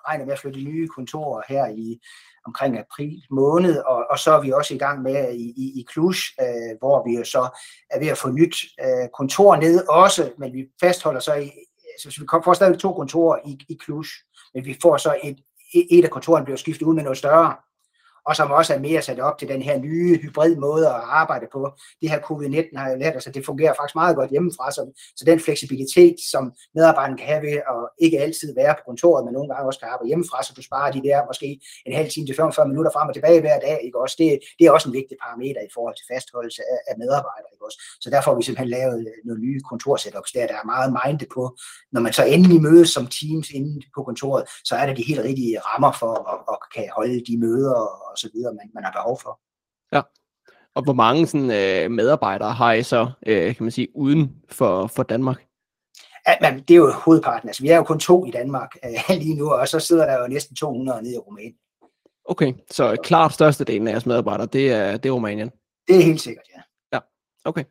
[0.07, 1.99] regner med at flytte nye kontorer her i
[2.45, 5.85] omkring april måned, og, og så er vi også i gang med i, i, i
[5.93, 10.31] Cluj, øh, hvor vi jo så er ved at få nyt øh, kontor ned også,
[10.37, 11.51] men vi fastholder så i,
[11.99, 14.03] så vi får stadig to kontorer i, i Cluj,
[14.53, 15.37] men vi får så et,
[15.91, 17.55] et af kontorerne bliver skiftet ud med noget større,
[18.25, 21.47] og som også er mere sat op til den her nye hybrid måde at arbejde
[21.51, 21.71] på.
[22.01, 24.81] Det her covid-19 har jo lært os, at det fungerer faktisk meget godt hjemmefra, så,
[25.17, 29.33] så den fleksibilitet, som medarbejderne kan have ved at ikke altid være på kontoret, men
[29.33, 32.27] nogle gange også kan arbejde hjemmefra, så du sparer de der måske en halv time
[32.27, 34.15] til 45 minutter frem og tilbage hver dag, ikke også?
[34.19, 37.65] Det, det er også en vigtig parameter i forhold til fastholdelse af, af medarbejdere, ikke
[37.67, 37.79] også?
[38.03, 41.27] Så derfor har vi simpelthen lavet øh, nogle nye kontorsetups der, der er meget mindet
[41.35, 41.43] på.
[41.93, 45.21] Når man så endelig mødes som teams inde på kontoret, så er der de helt
[45.29, 48.91] rigtige rammer for at, at kan holde de møder og så videre, man, man har
[48.91, 49.39] behov for.
[49.93, 50.01] Ja.
[50.75, 54.87] Og hvor mange sådan, øh, medarbejdere har I så, øh, kan man sige, uden for,
[54.87, 55.45] for Danmark?
[56.27, 57.49] Ja, men det er jo hovedparten.
[57.49, 60.21] Altså, vi er jo kun to i Danmark øh, lige nu, og så sidder der
[60.21, 61.55] jo næsten 200 nede i Rumænien.
[62.25, 65.51] Okay, så klart størstedelen af jeres medarbejdere, det er, det er Rumænien?
[65.87, 66.61] Det er helt sikkert, ja.
[66.93, 66.99] Ja,
[67.45, 67.63] okay.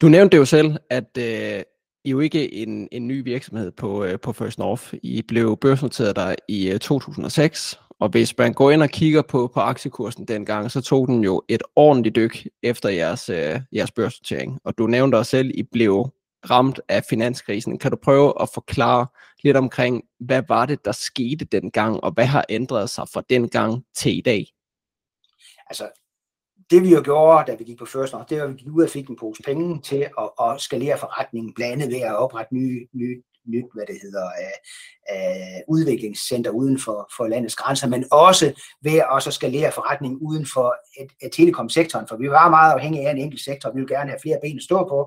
[0.00, 1.62] Du nævnte jo selv, at øh,
[2.04, 4.94] i jo ikke en, en ny virksomhed på, øh, på First North.
[5.02, 9.50] I blev børsnoteret der i øh, 2006, og hvis man går ind og kigger på,
[9.54, 14.60] på aktiekursen dengang, så tog den jo et ordentligt dyk efter jeres, øh, jeres børsnotering.
[14.64, 16.10] Og du nævnte også selv, I blev
[16.50, 17.78] ramt af finanskrisen.
[17.78, 19.06] Kan du prøve at forklare
[19.42, 23.84] lidt omkring, hvad var det, der skete dengang, og hvad har ændret sig fra dengang
[23.94, 24.46] til i dag?
[25.70, 25.88] Altså,
[26.70, 28.72] det vi jo gjorde, da vi gik på First North, det var, at vi gik
[28.72, 32.16] ud og fik en pose penge til at, at skalere forretningen, blandt andet ved at
[32.16, 34.52] oprette nye, nye, nyt, hvad det hedder, af,
[35.08, 40.46] af udviklingscenter uden for, for landets grænser, men også ved at også skalere forretningen uden
[40.54, 43.80] for et, et telekomsektoren, for vi var meget afhængige af en enkelt sektor, og vi
[43.80, 44.98] ville gerne have flere ben at stå på.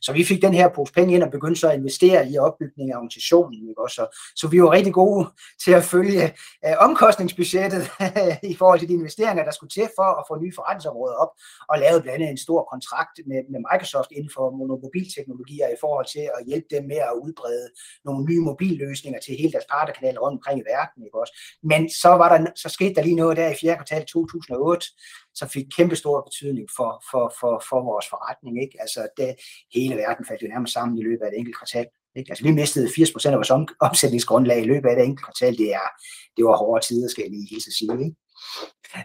[0.00, 2.92] Så vi fik den her pose penge ind og begyndte så at investere i opbygning
[2.92, 3.68] af organisationen.
[3.68, 3.82] Ikke?
[3.82, 4.02] Også,
[4.36, 5.28] så vi var rigtig gode
[5.64, 6.24] til at følge
[6.66, 7.84] øh, omkostningsbudgettet
[8.52, 11.32] i forhold til de investeringer, der skulle til for at få nye forretningsområder op,
[11.70, 14.44] og lavede blandt andet en stor kontrakt med, med Microsoft inden for
[14.84, 17.66] mobilteknologier i forhold til at hjælpe dem med at udbrede
[18.04, 21.04] nogle nye mobilløsninger til hele deres partnerkanaler rundt omkring i verden.
[21.06, 21.34] Ikke også?
[21.62, 24.86] Men så, var der, så skete der lige noget der i fjerde kvartal 2008,
[25.34, 28.62] som fik kæmpe stor betydning for, for, for, for vores forretning.
[28.64, 28.76] Ikke?
[28.80, 29.34] Altså det,
[29.74, 31.86] hele verden faldt jo nærmest sammen i løbet af et enkelt kvartal.
[32.16, 32.30] Ikke?
[32.30, 35.58] Altså, vi mistede 80% af vores om, omsætningsgrundlag i løbet af et enkelt kvartal.
[35.58, 35.88] Det, er,
[36.36, 37.92] det var hårde tider, skal jeg lige helt sige.
[38.04, 38.16] Ikke?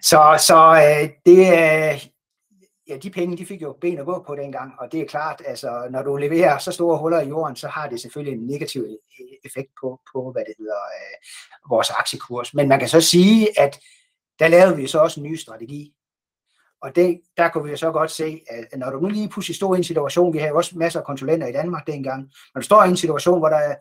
[0.02, 1.96] Så, så øh, det, øh,
[2.92, 5.42] ja, de penge, de fik jo ben at gå på dengang, og det er klart,
[5.46, 8.84] altså, når du leverer så store huller i jorden, så har det selvfølgelig en negativ
[8.84, 12.54] e- e- effekt på, på hvad det hedder, øh, vores aktiekurs.
[12.54, 13.80] Men man kan så sige, at
[14.40, 15.94] der lavede vi så også en ny strategi,
[16.82, 19.76] og det, der kunne vi så godt se, at når du nu lige pludselig stod
[19.76, 22.66] i en situation, vi havde jo også masser af konsulenter i Danmark dengang, når du
[22.66, 23.76] står i en situation, hvor der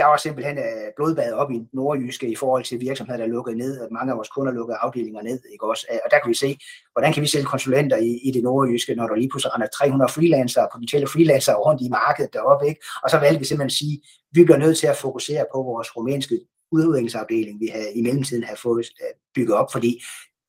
[0.00, 3.80] der var simpelthen øh, blodbad op i nordjyske i forhold til virksomheder, der lukkede ned,
[3.80, 5.40] og mange af vores kunder lukkede afdelinger ned.
[5.52, 5.86] Ikke også?
[5.92, 6.58] Øh, og der kan vi se,
[6.92, 10.12] hvordan kan vi sælge konsulenter i, i det nordjyske, når der lige pludselig render 300
[10.12, 12.68] freelancere, potentielle freelancere rundt i markedet deroppe.
[12.68, 12.80] Ikke?
[13.02, 15.58] Og så valgte vi simpelthen at sige, at vi bliver nødt til at fokusere på
[15.62, 16.36] vores rumænske
[16.72, 20.02] udviklingsafdeling, vi havde i mellemtiden havde fået øh, bygget op, fordi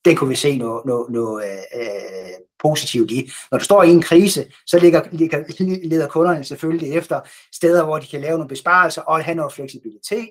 [0.05, 3.31] det kunne vi se noget, noget, noget øh, positivt i.
[3.51, 5.43] Når du står i en krise, så ligger, ligger,
[5.87, 7.21] leder kunderne selvfølgelig efter
[7.53, 10.29] steder, hvor de kan lave nogle besparelser og have noget fleksibilitet.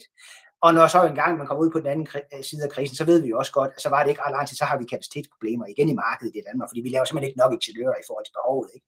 [0.63, 3.05] Og når så engang man kommer ud på den anden øh, side af krisen, så
[3.05, 4.79] ved vi jo også godt, at så var det ikke ret lang tid, så har
[4.79, 8.07] vi kapacitetsproblemer igen i markedet i Danmark, fordi vi laver simpelthen ikke nok ingeniører i
[8.07, 8.71] forhold til behovet.
[8.75, 8.87] Ikke?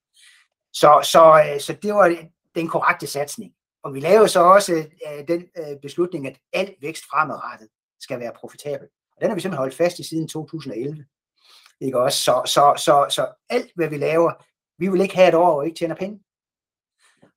[0.73, 2.17] Så, så, øh, så det var
[2.55, 3.53] den korrekte satsning.
[3.85, 4.73] Og vi lavede så også
[5.07, 5.43] øh, den
[5.83, 7.69] beslutning, at al vækst fremadrettet
[8.01, 8.89] skal være profitabel.
[9.23, 11.05] Den har vi simpelthen holdt fast i siden 2011.
[11.81, 12.19] Ikke også?
[12.19, 14.33] Så, så, så, så alt, hvad vi laver,
[14.79, 16.21] vi vil ikke have et år, hvor vi ikke tjener penge.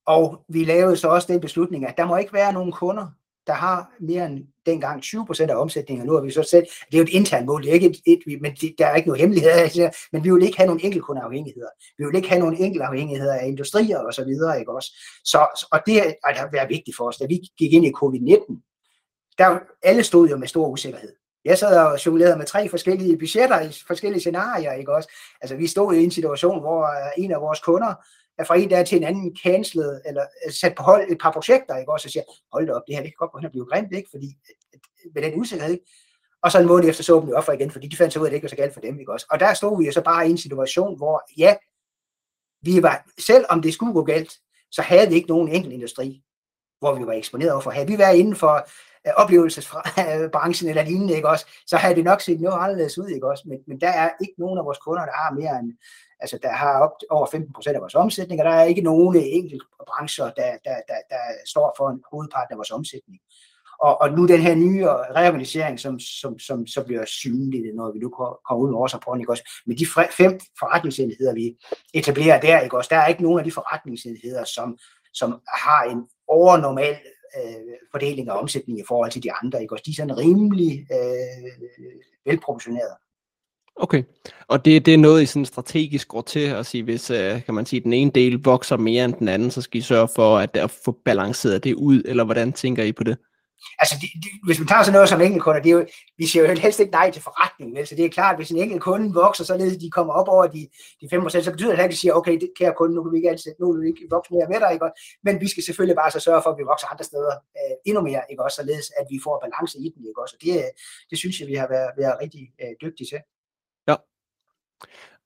[0.05, 3.07] Og vi lavede så også den beslutning, at der må ikke være nogen kunder,
[3.47, 6.05] der har mere end dengang 20% af omsætningen.
[6.05, 8.01] Nu har vi så selv, det er jo et internt mål, det er ikke et,
[8.27, 11.69] et men det, der er ikke nogen hemmelighed men vi vil ikke have nogen enkeltkundeafhængigheder.
[11.97, 14.91] Vi vil ikke have nogen enkeltafhængigheder af industrier og så videre, ikke også?
[15.23, 18.61] Så, og det har været vigtigt for os, da vi gik ind i covid-19,
[19.37, 21.24] der alle stod jo med stor usikkerhed.
[21.45, 25.09] Jeg sad og jonglerede med tre forskellige budgetter i forskellige scenarier, ikke også?
[25.41, 27.93] Altså, vi stod i en situation, hvor øh, en af vores kunder
[28.37, 31.31] er fra en dag til en anden cancelet, eller øh, sat på hold et par
[31.31, 32.07] projekter, ikke også?
[32.07, 33.93] Og siger, hold da op, det her det kan godt gå hen og blive grimt,
[33.93, 34.09] ikke?
[34.11, 34.37] Fordi
[34.73, 34.79] øh,
[35.13, 35.85] med den usikkerhed, ikke?
[36.43, 38.19] Og så en måned efter så åbnede vi op for igen, fordi de fandt så
[38.19, 39.25] ud af, at det ikke var så galt for dem, ikke også?
[39.29, 41.55] Og der stod vi jo så bare i en situation, hvor ja,
[42.61, 44.33] vi var, selv om det skulle gå galt,
[44.71, 46.21] så havde vi ikke nogen enkelt industri,
[46.79, 47.71] hvor vi var eksponeret overfor.
[47.71, 48.67] Havde vi været inden for
[49.07, 53.07] Øh, oplevelsesbranchen øh, eller lignende, ikke også, så har det nok set noget anderledes ud,
[53.07, 55.73] ikke også, men, men der er ikke nogen af vores kunder, der har mere end,
[56.19, 59.15] altså der har op over 15 procent af vores omsætning, og der er ikke nogen
[59.15, 63.19] enkelte brancher, der, der, der, der står for en hovedparten af vores omsætning.
[63.79, 67.99] Og, og nu den her nye reorganisering, som, som, som så bliver synlig, når vi
[67.99, 69.61] nu kommer ud med vores rapport, ikke også?
[69.65, 71.57] Men de fem forretningsenheder, vi
[71.93, 72.87] etablerer der, ikke også?
[72.91, 74.77] Der er ikke nogen af de forretningsenheder, som,
[75.13, 76.97] som har en overnormal
[77.37, 79.83] øh, fordeling af omsætning i forhold til de andre, ikke også?
[79.85, 81.51] De er sådan rimelig øh,
[82.25, 82.95] velproportionerede.
[83.77, 84.03] Okay,
[84.47, 87.53] og det, det er noget, I sådan strategisk går til at sige, hvis øh, kan
[87.53, 90.37] man sige, den ene del vokser mere end den anden, så skal I sørge for
[90.37, 93.17] at, at få balanceret det ud, eller hvordan tænker I på det?
[93.79, 95.85] Altså, de, de, hvis man tager sådan noget som enkeltkunder, det er jo,
[96.17, 97.87] vi siger jo helst ikke nej til forretningen, vel?
[97.87, 100.47] så det er klart, at hvis en enkelt kunde vokser, således de kommer op over
[100.47, 100.67] de,
[101.01, 103.17] de 5%, så betyder det, at de siger, okay, det, kære kunde, nu kan vi
[103.17, 104.85] ikke ansætte, nu vil vi ikke vokse mere med dig, ikke?
[105.23, 108.01] men vi skal selvfølgelig bare så sørge for, at vi vokser andre steder øh, endnu
[108.01, 108.43] mere, ikke?
[108.43, 110.21] Også, således at vi får balance i den, ikke?
[110.21, 110.69] Også, og det, øh,
[111.09, 113.19] det synes jeg, vi har været, været rigtig øh, dygtige til.
[113.89, 113.95] Ja.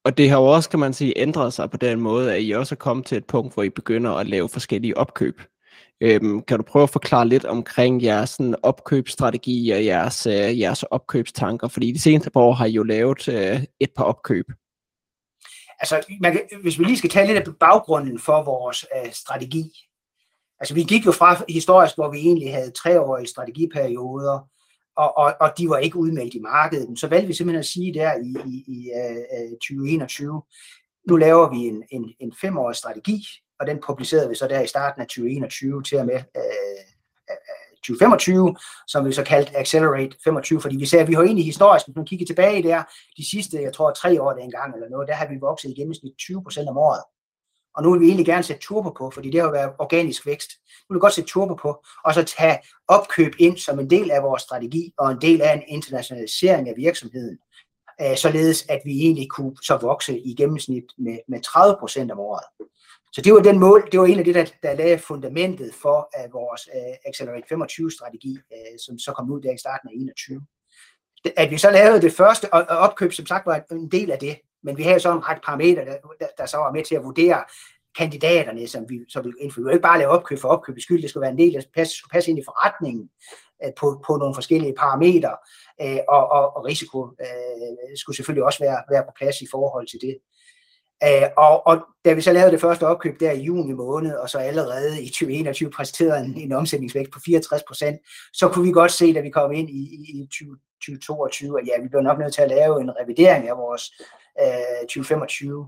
[0.04, 2.52] Og det har jo også, kan man sige, ændret sig på den måde, at I
[2.52, 5.42] også er kommet til et punkt, hvor I begynder at lave forskellige opkøb.
[6.02, 10.84] Øhm, kan du prøve at forklare lidt omkring jeres sådan, opkøbsstrategi og jeres, øh, jeres
[10.84, 11.68] opkøbstanker?
[11.68, 14.46] Fordi de seneste par år har I jo lavet øh, et par opkøb.
[15.80, 19.72] Altså, man kan, hvis vi lige skal tage lidt af baggrunden for vores øh, strategi.
[20.60, 24.50] Altså, vi gik jo fra historisk, hvor vi egentlig havde treårige strategiperioder,
[24.96, 27.00] og, og, og de var ikke udmeldt i markedet.
[27.00, 30.42] Så valgte vi simpelthen at sige der i, i, i øh, øh 2021,
[31.10, 33.26] nu laver vi en, en, en femårig strategi,
[33.60, 36.80] og den publicerede vi så der i starten af 2021 til og med øh,
[37.30, 38.56] øh 2025,
[38.88, 41.96] som vi så kaldt Accelerate 25, fordi vi ser, at vi har egentlig historisk, hvis
[41.96, 42.84] man kigger tilbage der,
[43.18, 46.14] de sidste, jeg tror, tre år dengang eller noget, der har vi vokset i gennemsnit
[46.18, 47.04] 20 procent om året.
[47.76, 50.50] Og nu vil vi egentlig gerne sætte turbo på, fordi det har været organisk vækst.
[50.90, 54.12] Nu vil vi godt sætte turbo på, og så tage opkøb ind som en del
[54.12, 57.38] af vores strategi, og en del af en internationalisering af virksomheden.
[58.02, 62.20] Øh, således at vi egentlig kunne så vokse i gennemsnit med, med 30 procent om
[62.20, 62.44] året.
[63.12, 66.10] Så det var den mål, det var en af det, der, der lagde fundamentet for
[66.18, 69.94] uh, vores uh, Accelerate 25-strategi, uh, øh, som så kom ud der i starten af
[69.96, 70.42] 21.
[71.38, 74.20] At vi så lavede det første, og, og opkøb som sagt var en del af
[74.20, 76.96] det, men vi havde så en række parametre, der, der, der så var med til
[76.96, 77.44] at vurdere
[77.98, 79.62] kandidaterne, som vi, så ville indføre.
[79.62, 81.62] Vi ville ikke bare lave opkøb for opkøb skyld, det skulle være en del, der
[81.76, 83.10] passe, skulle passe ind i forretningen
[83.64, 85.38] øh, på, på nogle forskellige parametre,
[85.84, 89.88] uh, og, og, og risiko uh, skulle selvfølgelig også være, være på plads i forhold
[89.88, 90.18] til det.
[91.04, 94.30] Æh, og, og da vi så lavede det første opkøb der i juni måned, og
[94.30, 98.00] så allerede i 2021 præsenterede en, en omsætningsvækst på 64 procent,
[98.34, 100.28] så kunne vi godt se, da vi kom ind i, i, i
[100.82, 103.84] 2022, at ja, vi bliver nok nødt til at lave en revidering af vores
[104.42, 105.68] uh, 2025 uh,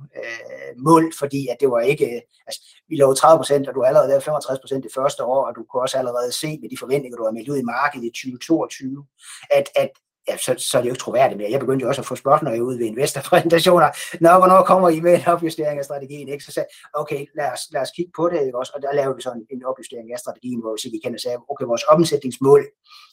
[0.77, 3.87] mål, fordi at det var ikke, øh, altså vi lå 30 procent, og du har
[3.87, 6.77] allerede lavet 65 procent det første år, og du kunne også allerede se med de
[6.79, 9.05] forventninger, du har meldt ud i markedet i 2022,
[9.51, 9.91] at, at
[10.27, 11.51] ja, så, så er det jo ikke troværdigt mere.
[11.51, 13.89] Jeg begyndte jo også at få spørgsmål, når jeg ved investorpræsentationer.
[14.21, 16.27] Nå, hvornår kommer I med en opjustering af strategien?
[16.27, 16.43] Ikke?
[16.43, 18.41] Så sagde okay, lad os, lad os kigge på det.
[18.45, 18.57] Ikke?
[18.57, 21.19] Også, og der lavede vi så en, opjustering af strategien, hvor vi siger, vi kan
[21.19, 22.61] sige, okay, vores omsætningsmål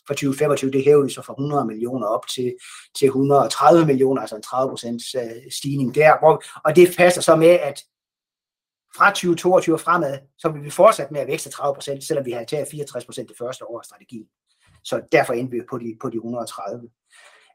[0.06, 2.54] for 2025, det hæver vi så fra 100 millioner op til,
[2.98, 6.18] til 130 millioner, altså en 30 procents øh, stigning der.
[6.18, 7.82] Hvor, og det passer så med, at
[8.96, 12.32] fra 2022 og fremad, så vil vi fortsætte med at vækste 30 procent, selvom vi
[12.32, 14.26] har taget 64 procent det første år af strategien.
[14.84, 16.88] Så derfor endte vi på de, på de 130.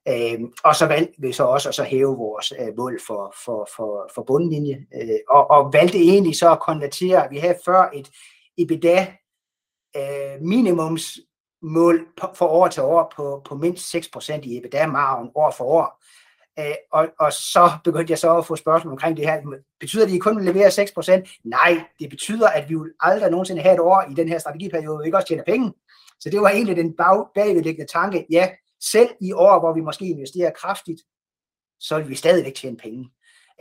[0.08, 3.70] Øh, og så valgte vi så også at så hæve vores øh, mål for, for,
[3.76, 8.10] for, for bundlinje, øh, og, og valgte egentlig så at konvertere, vi havde før et
[8.58, 9.08] EBITDA
[9.98, 16.04] øh, minimumsmål for år til år på, på mindst 6% i EBITDA-margen år for år.
[16.60, 19.42] Øh, og, og så begyndte jeg så at få spørgsmål omkring det her.
[19.80, 21.42] Betyder det, at I kun vil levere 6%?
[21.44, 24.96] Nej, det betyder, at vi vil aldrig nogensinde have et år i den her strategiperiode,
[24.96, 25.74] hvor vi ikke også tjener penge.
[26.20, 28.26] Så det var egentlig den bag, bagvedliggende tanke.
[28.30, 28.50] Ja,
[28.92, 31.02] selv i år, hvor vi måske investerer kraftigt,
[31.80, 33.10] så vil vi stadigvæk tjene penge.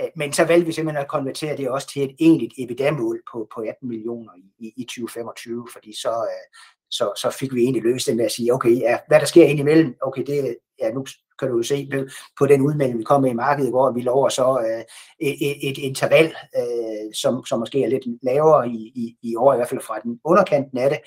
[0.00, 3.48] Øh, men så valgte vi simpelthen at konvertere det også til et egentligt EBITDA-mål på,
[3.54, 6.46] på 18 millioner i, i 2025, fordi så, øh,
[6.90, 9.44] så, så fik vi egentlig løst det med at sige, okay, ja, hvad der sker
[9.44, 11.06] indimellem, okay, det, ja, nu
[11.38, 11.90] kan du jo se
[12.38, 14.82] på den udmelding, vi kom med i markedet, hvor vi lover så uh,
[15.20, 19.56] et, et interval, uh, som, som måske er lidt lavere i, i, i år, i
[19.56, 20.98] hvert fald fra den underkanten af det,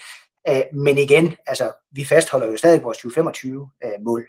[0.49, 4.25] Øh, men igen, altså, vi fastholder jo stadig vores 2025 øh, mål.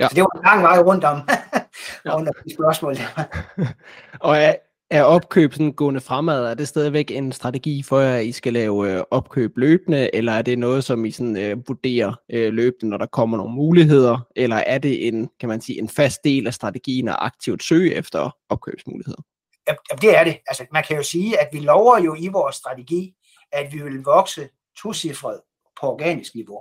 [0.00, 0.08] Ja.
[0.08, 1.20] Så det var en lang vej rundt om,
[2.14, 2.96] rundt om de spørgsmål.
[4.28, 4.54] og er,
[4.90, 8.52] er opkøb sådan gående fremad, er det stadigvæk en strategi for jer, at I skal
[8.52, 12.90] lave øh, opkøb løbende, eller er det noget, som I sådan, øh, vurderer øh, løbende,
[12.90, 16.46] når der kommer nogle muligheder, eller er det en, kan man sige, en fast del
[16.46, 19.22] af strategien at aktivt søge efter opkøbsmuligheder?
[19.68, 20.38] Ja, det er det.
[20.46, 23.14] Altså, man kan jo sige, at vi lover jo i vores strategi,
[23.52, 24.48] at vi vil vokse
[24.82, 25.40] tocifret
[25.80, 26.60] på organisk niveau.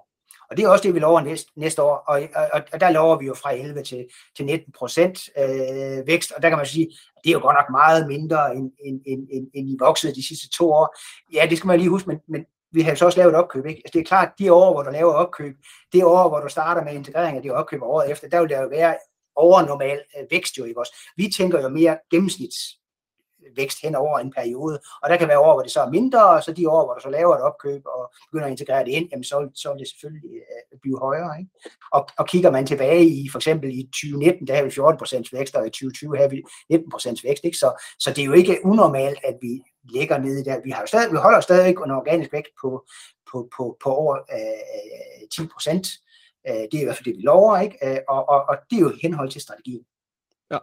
[0.50, 3.18] Og det er også det, vi lover næste, næste år, og, og, og der lover
[3.20, 6.88] vi jo fra 11 til, til 19 procent øh, vækst, og der kan man sige,
[7.24, 10.28] det er jo godt nok meget mindre, end, end, end, end, end I voksede de
[10.28, 10.96] sidste to år.
[11.34, 13.66] Ja, det skal man lige huske, men, men vi har så også lavet et opkøb.
[13.66, 13.82] Ikke?
[13.86, 15.56] Altså, det er klart, de år, hvor du laver opkøb,
[15.94, 18.62] det år, hvor du starter med integrering af de opkøb året efter, der vil der
[18.62, 18.98] jo være
[19.36, 20.90] overnormal øh, vækst jo, i vores.
[21.18, 22.58] Vi tænker jo mere gennemsnits
[23.56, 24.80] vækst hen over en periode.
[25.02, 26.94] Og der kan være år, hvor det så er mindre, og så de år, hvor
[26.94, 29.80] du så laver et opkøb og begynder at integrere det ind, jamen så, så vil
[29.80, 31.40] det selvfølgelig uh, blive højere.
[31.40, 31.52] Ikke?
[31.92, 35.56] Og, og kigger man tilbage i for eksempel i 2019, der har vi 14% vækst,
[35.56, 37.44] og i 2020 har vi 19% vækst.
[37.44, 37.58] Ikke?
[37.58, 40.62] Så, så det er jo ikke unormalt, at vi ligger nede der.
[40.64, 42.86] Vi, har jo stadig, vi holder stadig en organisk vækst på,
[43.32, 45.72] på, på, på over uh, 10%.
[46.50, 47.78] Uh, det er i hvert fald det, vi lover, ikke?
[47.86, 49.86] Uh, og, og, og det er jo henhold til strategien.
[50.52, 50.58] Ja.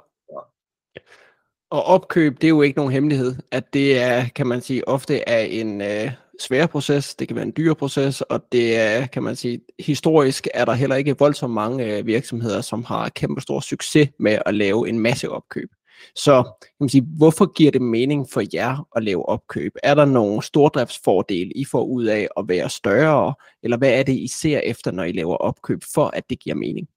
[1.71, 5.29] Og opkøb, det er jo ikke nogen hemmelighed, at det er, kan man sige, ofte
[5.29, 9.23] er en øh, svær proces, det kan være en dyr proces, og det er, kan
[9.23, 13.61] man sige, historisk er der heller ikke voldsomt mange øh, virksomheder, som har kæmpe stor
[13.61, 15.71] succes med at lave en masse opkøb.
[16.15, 19.73] Så kan man sige, hvorfor giver det mening for jer at lave opkøb?
[19.83, 24.13] Er der nogle stordriftsfordele, I får ud af at være større, eller hvad er det,
[24.13, 26.89] I ser efter, når I laver opkøb, for at det giver mening?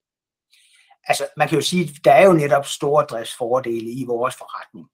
[1.08, 4.88] Altså man kan jo sige, der er jo netop store driftsfordele i vores forretning.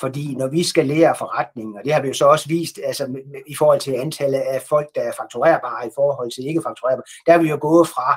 [0.00, 3.16] Fordi når vi skal lære forretningen, og det har vi jo så også vist altså,
[3.46, 7.32] i forhold til antallet af folk, der er fakturerbare i forhold til ikke fakturerbare, der
[7.32, 8.08] er vi jo gået fra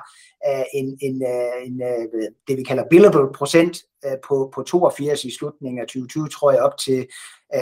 [0.49, 5.25] uh, en, en, uh, en uh, det vi kalder billable procent uh, på, på 82
[5.25, 7.07] i slutningen af 2020, tror jeg, op til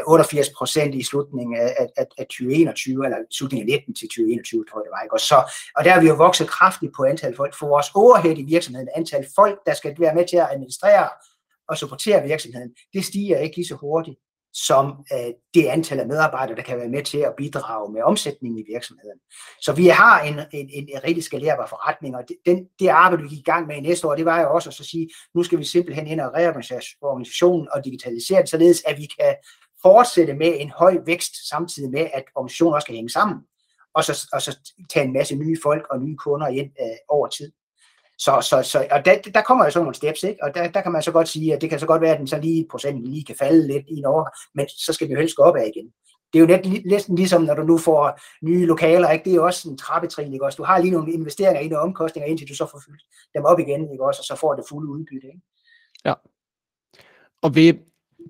[0.08, 4.80] 88 procent i slutningen af, af, af 2021, eller slutningen af 19 til 2021, tror
[4.80, 5.04] jeg det var.
[5.04, 5.14] Ikke?
[5.14, 5.38] Og, så,
[5.76, 7.56] og der har vi jo vokset kraftigt på antal folk.
[7.60, 11.08] For vores overhead i virksomheden, antal folk, der skal være med til at administrere
[11.70, 14.18] og supportere virksomheden, det stiger ikke lige så hurtigt
[14.54, 18.60] som øh, det antal af medarbejdere, der kan være med til at bidrage med omsætningen
[18.60, 19.20] i virksomheden.
[19.62, 23.24] Så vi har en, en, en, en rigtig skalerbar forretning, og det, den, det arbejde,
[23.24, 25.10] vi gik i gang med i næste år, det var jo også at så sige,
[25.36, 29.36] nu skal vi simpelthen ind og reorganisere organisationen og digitalisere det, således at vi kan
[29.82, 33.38] fortsætte med en høj vækst, samtidig med, at organisationen også skal hænge sammen,
[33.94, 34.60] og så, og så
[34.94, 37.52] tage en masse nye folk og nye kunder ind øh, over tid.
[38.18, 40.44] Så, så, så og der, der kommer jo så nogle steps, ikke?
[40.44, 42.20] og der, der kan man så godt sige, at det kan så godt være, at
[42.20, 45.14] den så lige procenten lige kan falde lidt i en år, men så skal den
[45.14, 45.92] jo helst gå opad igen.
[46.34, 49.26] Det er jo net, næsten ligesom, når du nu får nye lokaler, ikke?
[49.26, 50.58] det er jo også en trappetrin, ikke også?
[50.58, 53.04] Du har lige nogle investeringer i nogle omkostninger, indtil du så får fyldt
[53.36, 54.20] dem op igen, ikke også?
[54.20, 55.28] og så får det fulde udbytte.
[55.28, 55.42] Ikke?
[56.06, 56.14] Ja.
[57.42, 57.74] Og ved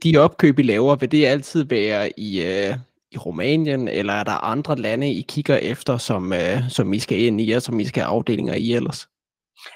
[0.03, 2.75] de opkøb, I laver, vil det altid være i, øh,
[3.11, 7.19] i Rumænien, eller er der andre lande, I kigger efter, som, øh, som I skal
[7.19, 9.07] ind i, og som I skal have afdelinger i ellers?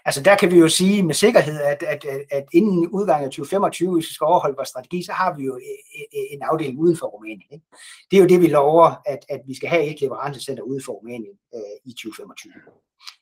[0.06, 3.93] Altså der kan vi jo sige med sikkerhed, at, at, at inden udgangen af 2025,
[3.93, 6.80] hvis vi skal overholde vores strategi, så har vi jo e, e, e, en afdeling
[6.80, 7.51] uden for Rumænien.
[7.51, 7.65] Ikke?
[8.12, 10.93] Det er jo det, vi lover, at, at vi skal have et leverancecenter uden for
[10.93, 12.54] Rumænien øh, i 2025.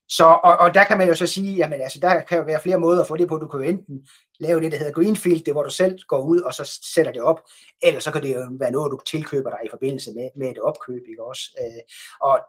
[0.10, 2.62] Så, og, og der kan man jo så sige, jamen altså, der kan jo være
[2.62, 3.38] flere måder at få det på.
[3.38, 4.08] Du kan jo enten
[4.40, 7.22] lave det, der hedder Greenfield, det hvor du selv går ud og så sætter det
[7.22, 7.42] op,
[7.82, 10.60] eller så kan det jo være noget, du tilkøber dig i forbindelse med, med et
[10.60, 11.44] opkøb, ikke også?
[11.62, 11.82] Øh,
[12.22, 12.40] og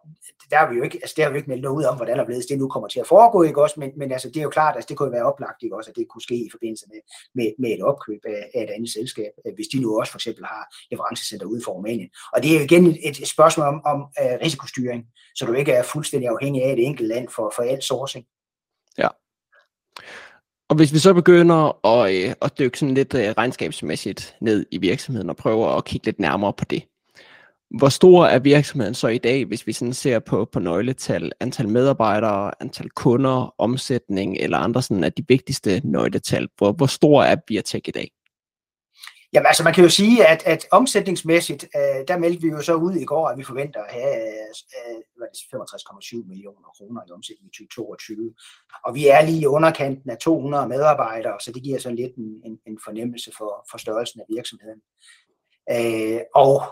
[0.51, 2.19] der har vi jo ikke, altså der har vi ikke meldt noget ud om, hvordan
[2.19, 3.81] der det nu kommer til at foregå, ikke også?
[3.81, 5.91] Men, men altså, det er jo klart, at altså, det kunne være oplagt, ikke også,
[5.91, 7.01] at det kunne ske i forbindelse med,
[7.35, 10.19] med, med et opkøb af, af et andet selskab, øh, hvis de nu også for
[10.19, 12.11] eksempel har leverancecenter ude for Rumænien.
[12.33, 15.73] Og det er jo igen et, et spørgsmål om, om uh, risikostyring, så du ikke
[15.73, 18.27] er fuldstændig afhængig af et enkelt land for, for alt sourcing.
[20.71, 24.79] Og hvis vi så begynder at, øh, at dykke sådan lidt øh, regnskabsmæssigt ned i
[24.79, 26.83] virksomheden og prøver at kigge lidt nærmere på det.
[27.79, 31.69] Hvor stor er virksomheden så i dag, hvis vi sådan ser på, på nøgletal, antal
[31.69, 36.49] medarbejdere, antal kunder, omsætning eller andre sådan af de vigtigste nøgletal?
[36.59, 38.11] Hvor, hvor stor er Biotech i dag?
[39.33, 42.75] Jamen altså man kan jo sige, at, at omsætningsmæssigt, øh, der meldte vi jo så
[42.75, 47.57] ud i går, at vi forventer at have øh, 65,7 millioner kroner i omsætning i
[47.57, 48.35] 2022.
[48.85, 52.43] Og vi er lige i underkanten af 200 medarbejdere, så det giver sådan lidt en,
[52.45, 54.81] en, en fornemmelse for, for størrelsen af virksomheden.
[55.71, 56.63] Øh, og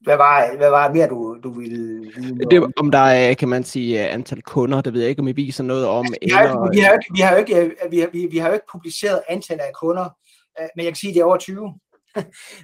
[0.00, 2.50] hvad var, hvad var mere, du, du ville vide?
[2.50, 5.32] Det, om der er, kan man sige, antal kunder, det ved jeg ikke, om I
[5.32, 6.06] viser noget om.
[6.06, 6.70] Altså, vi, har, eller...
[6.72, 10.04] vi, har, vi, ikke, vi, har, vi, vi har jo ikke publiceret antallet af kunder,
[10.04, 10.10] Øh,
[10.58, 11.74] men jeg kan sige, at det er over 20.
[12.16, 12.22] ja.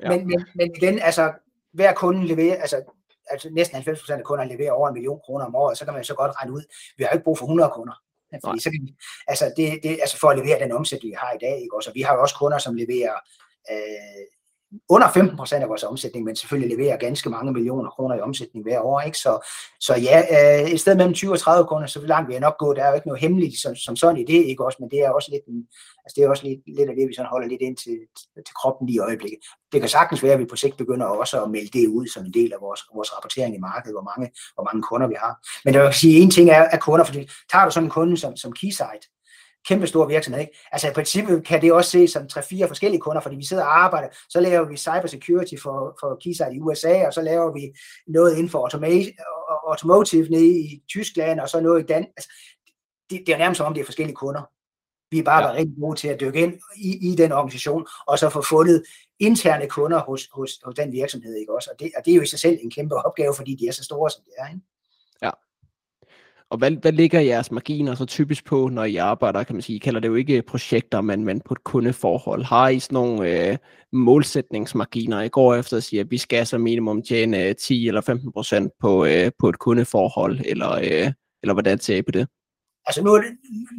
[0.08, 1.32] men, men, men igen, altså,
[1.72, 2.82] hver kunde leverer, altså,
[3.30, 5.94] altså næsten 90 procent af kunderne leverer over en million kroner om året, så kan
[5.94, 6.62] man så godt regne ud,
[6.96, 7.94] vi har ikke brug for 100 kunder.
[8.44, 8.94] Fordi så kan vi,
[9.26, 11.76] altså, det, det, altså for at levere den omsætning, vi har i dag, ikke?
[11.76, 13.14] Også, vi har jo også kunder, som leverer
[13.70, 14.22] øh,
[14.88, 18.64] under 15 procent af vores omsætning, men selvfølgelig leverer ganske mange millioner kroner i omsætning
[18.64, 19.00] hver år.
[19.00, 19.18] Ikke?
[19.18, 19.48] Så,
[19.80, 22.58] så ja, øh, et sted mellem 20 og 30 kroner, så langt vil jeg nok
[22.58, 22.74] gå.
[22.74, 24.78] Der er jo ikke noget hemmeligt som, som sådan i det, ikke også?
[24.80, 25.66] men det er også lidt, en,
[26.04, 27.98] altså det er også lidt, lidt af det, vi sådan holder lidt ind til,
[28.46, 29.38] til kroppen lige i øjeblikket.
[29.72, 32.24] Det kan sagtens være, at vi på sigt begynder også at melde det ud som
[32.24, 35.34] en del af vores, vores rapportering i markedet, hvor mange, hvor mange kunder vi har.
[35.64, 38.16] Men jeg vil sige, en ting er, er kunder, fordi tager du sådan en kunde
[38.16, 39.04] som, som Keysight,
[39.68, 40.40] kæmpe stor virksomhed.
[40.40, 40.58] Ikke?
[40.72, 43.84] Altså i princippet kan det også ses som tre-fire forskellige kunder, fordi vi sidder og
[43.84, 47.72] arbejder, så laver vi cybersecurity for, for Keysight i USA, og så laver vi
[48.06, 48.58] noget inden for
[49.70, 52.06] automotive nede i Tyskland, og så noget i Dan.
[52.16, 52.30] Altså,
[53.10, 54.42] det, det er nærmest som om, det er forskellige kunder.
[55.10, 55.52] Vi er bare ja.
[55.52, 58.84] rigtig gode til at dykke ind i, i den organisation, og så få fundet
[59.18, 61.34] interne kunder hos, hos, hos den virksomhed.
[61.34, 61.70] Ikke også?
[61.72, 63.72] Og, det, og det er jo i sig selv en kæmpe opgave, fordi de er
[63.72, 64.48] så store, som de er.
[64.48, 64.60] Ikke?
[66.50, 69.76] Og hvad, hvad ligger jeres marginer så typisk på, når I arbejder, kan man sige,
[69.76, 72.44] I kalder det jo ikke projekter, men, men på et kundeforhold.
[72.44, 73.56] Har I sådan nogle øh,
[73.92, 78.00] målsætningsmarginer, I går efter at sige, at vi skal så minimum tjene øh, 10 eller
[78.00, 82.28] 15 procent på, øh, på et kundeforhold, eller, øh, eller hvordan ser I på det?
[82.86, 83.22] Altså nu,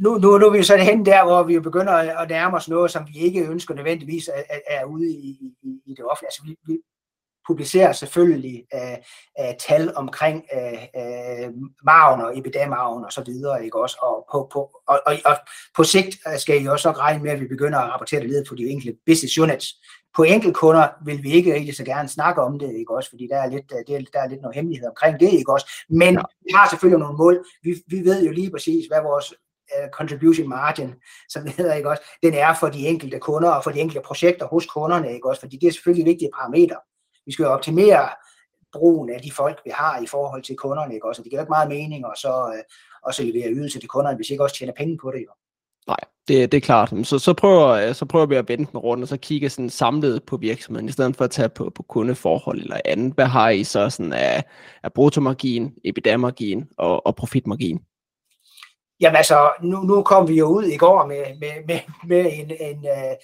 [0.01, 2.91] nu, nu, nu er vi så hen der, hvor vi begynder at nærme os noget,
[2.91, 5.29] som vi ikke ønsker nødvendigvis er, er ude i,
[5.63, 6.27] i, i det offentlige.
[6.27, 6.77] Altså vi, vi,
[7.47, 8.97] publicerer selvfølgelig uh,
[9.39, 11.53] uh, tal omkring uh, uh,
[11.85, 13.97] maven og EBITDA-maven og så videre, ikke også?
[14.01, 15.35] Og på, på, og, og, og
[15.75, 18.55] på sigt skal I også regne med, at vi begynder at rapportere det ned på
[18.55, 19.67] de enkelte business units.
[20.15, 23.09] På enkeltkunder vil vi ikke rigtig så gerne snakke om det, ikke også?
[23.09, 25.67] Fordi der er lidt, der, der er lidt noget hemmelighed omkring det, ikke også?
[25.89, 26.21] Men ja.
[26.43, 27.45] vi har selvfølgelig nogle mål.
[27.63, 29.33] Vi, vi ved jo lige præcis, hvad vores
[29.93, 30.95] contribution margin,
[31.29, 34.01] som det hedder, ikke også, den er for de enkelte kunder og for de enkelte
[34.05, 36.75] projekter hos kunderne, ikke også, fordi det er selvfølgelig vigtige parametre
[37.27, 38.09] vi skal jo optimere
[38.73, 41.21] brugen af de folk, vi har i forhold til kunderne, ikke også?
[41.21, 42.63] Og det giver ikke meget mening at så, øh,
[43.03, 45.31] også levere ydelse til kunderne, hvis vi ikke også tjener penge på det, jo.
[45.87, 46.93] Nej, det, det er klart.
[47.03, 50.23] Så, så, prøver, så prøver vi at vende den rundt, og så kigge sådan samlet
[50.23, 53.13] på virksomheden, i stedet for at tage på, på kundeforhold eller andet.
[53.13, 54.43] Hvad har I så sådan af,
[54.83, 57.79] af bruttomargin, EBITDA-margin og, og profitmargin?
[58.99, 62.51] Jamen altså, nu, nu kom vi jo ud i går med, med, med, med en,
[62.59, 63.15] en, øh,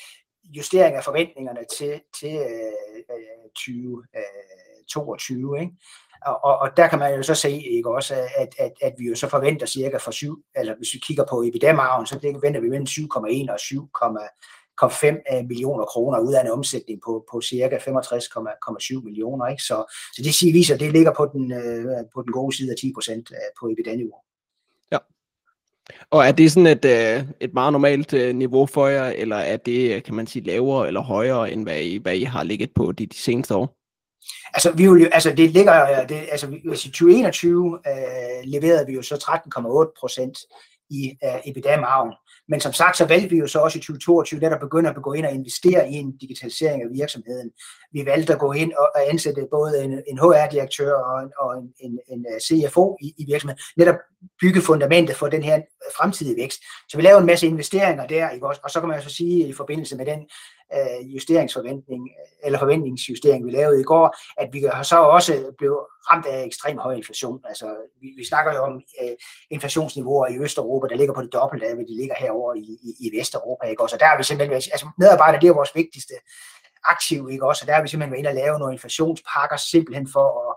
[0.43, 2.73] justering af forventningerne til, til øh,
[3.55, 5.47] 2022.
[5.47, 5.73] Øh, øh ikke?
[6.25, 9.15] Og, og, der kan man jo så se ikke også, at, at, at vi jo
[9.15, 12.69] så forventer cirka for 7, eller hvis vi kigger på EBITDA-margen, så det venter vi
[12.69, 13.59] mellem 7,1 og
[14.81, 19.47] 7,5 øh, millioner kroner ud af en omsætning på, på cirka 65,7 millioner.
[19.47, 19.63] Ikke?
[19.63, 22.77] Så, så det viser, at det ligger på den, øh, på den gode side af
[22.77, 24.19] 10 procent på EBITDA-niveau.
[26.09, 29.57] Og er det sådan et, øh, et meget normalt øh, niveau for jer, eller er
[29.57, 32.69] det, øh, kan man sige, lavere eller højere, end hvad I, hvad I har ligget
[32.75, 33.75] på de, de seneste år?
[34.53, 37.93] Altså, vi vil, altså det ligger, øh, det, altså, altså i 2021 øh,
[38.43, 40.37] leverede vi jo så 13,8 procent
[40.89, 42.13] i øh, EBITDA-margen.
[42.49, 45.13] Men som sagt, så valgte vi jo så også i 2022 netop begynde at gå
[45.13, 47.51] ind og investere i en digitalisering af virksomheden.
[47.93, 51.73] Vi valgte at gå ind og, ansætte både en, en HR-direktør og en, og en,
[51.79, 53.61] en, en øh, CFO i, i virksomheden.
[53.77, 53.95] Netop
[54.41, 55.61] bygge fundamentet for den her
[55.97, 56.59] fremtidige vækst.
[56.89, 58.61] Så vi lavede en masse investeringer der, ikke også?
[58.63, 60.19] og så kan man så sige i forbindelse med den
[60.75, 65.73] øh, justeringsforventning, øh, eller forventningsjustering, vi lavede i går, at vi så også blev
[66.11, 67.39] ramt af ekstrem høj inflation.
[67.45, 67.67] Altså,
[68.01, 69.15] vi, vi snakker jo om øh,
[69.49, 72.89] inflationsniveauer i Østeuropa, der ligger på det dobbelte af, hvad de ligger herover i, i,
[73.05, 73.65] i Vesteuropa.
[73.67, 73.83] Ikke?
[73.83, 76.13] Også, så der er vi simpelthen, altså medarbejdere, det er vores vigtigste
[76.85, 77.63] aktiv, ikke også?
[77.63, 80.53] Og der har vi simpelthen været inde og lave nogle inflationspakker, simpelthen for at,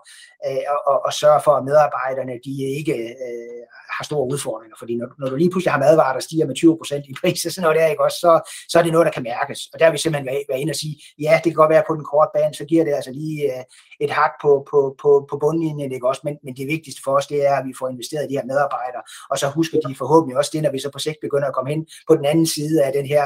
[0.47, 3.63] øh, at, at sørge for, at medarbejderne de ikke øh,
[3.97, 4.75] har store udfordringer.
[4.81, 7.49] Fordi når, når du lige pludselig har madvarer, der stiger med 20% i pris, så
[7.53, 8.31] sådan noget der, ikke også, så,
[8.71, 9.59] så er det noget, der kan mærkes.
[9.71, 11.87] Og der har vi simpelthen været, været inde og sige, ja, det kan godt være
[11.87, 13.63] på den korte bane, så giver det altså lige øh,
[14.03, 16.21] et hak på, på, på, på bundlinjen, ikke også?
[16.27, 18.45] Men, men det vigtigste for os, det er, at vi får investeret i de her
[18.51, 21.55] medarbejdere, og så husker de forhåbentlig også det, når vi så på sigt begynder at
[21.55, 23.23] komme hen på den anden side af den her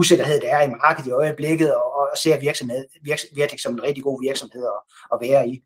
[0.00, 4.02] usikkerhed, der er i markedet i øjeblikket, og, og ser virksomhed, virksomhed som en rigtig
[4.02, 4.80] god virksomhed at,
[5.12, 5.62] at være i.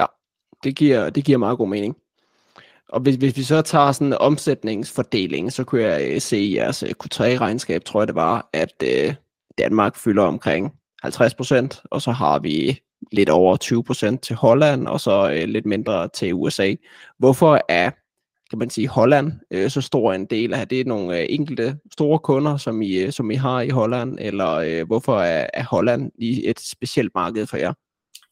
[0.00, 0.06] Ja,
[0.64, 1.96] det giver, det giver meget god mening.
[2.88, 6.56] Og hvis, hvis vi så tager sådan en omsætningsfordeling, så kunne jeg øh, se i
[6.56, 9.14] jeres øh, Q3-regnskab, tror jeg det var, at øh,
[9.58, 10.72] Danmark fylder omkring
[11.06, 12.80] 50%, og så har vi
[13.12, 13.56] lidt over
[14.14, 16.74] 20% til Holland, og så øh, lidt mindre til USA.
[17.18, 17.90] Hvorfor er
[18.50, 20.80] kan man sige, Holland øh, så stor en del af det?
[20.80, 24.52] er nogle øh, enkelte store kunder, som I, øh, som I har i Holland, eller
[24.54, 27.72] øh, hvorfor er, er Holland lige et specielt marked for jer?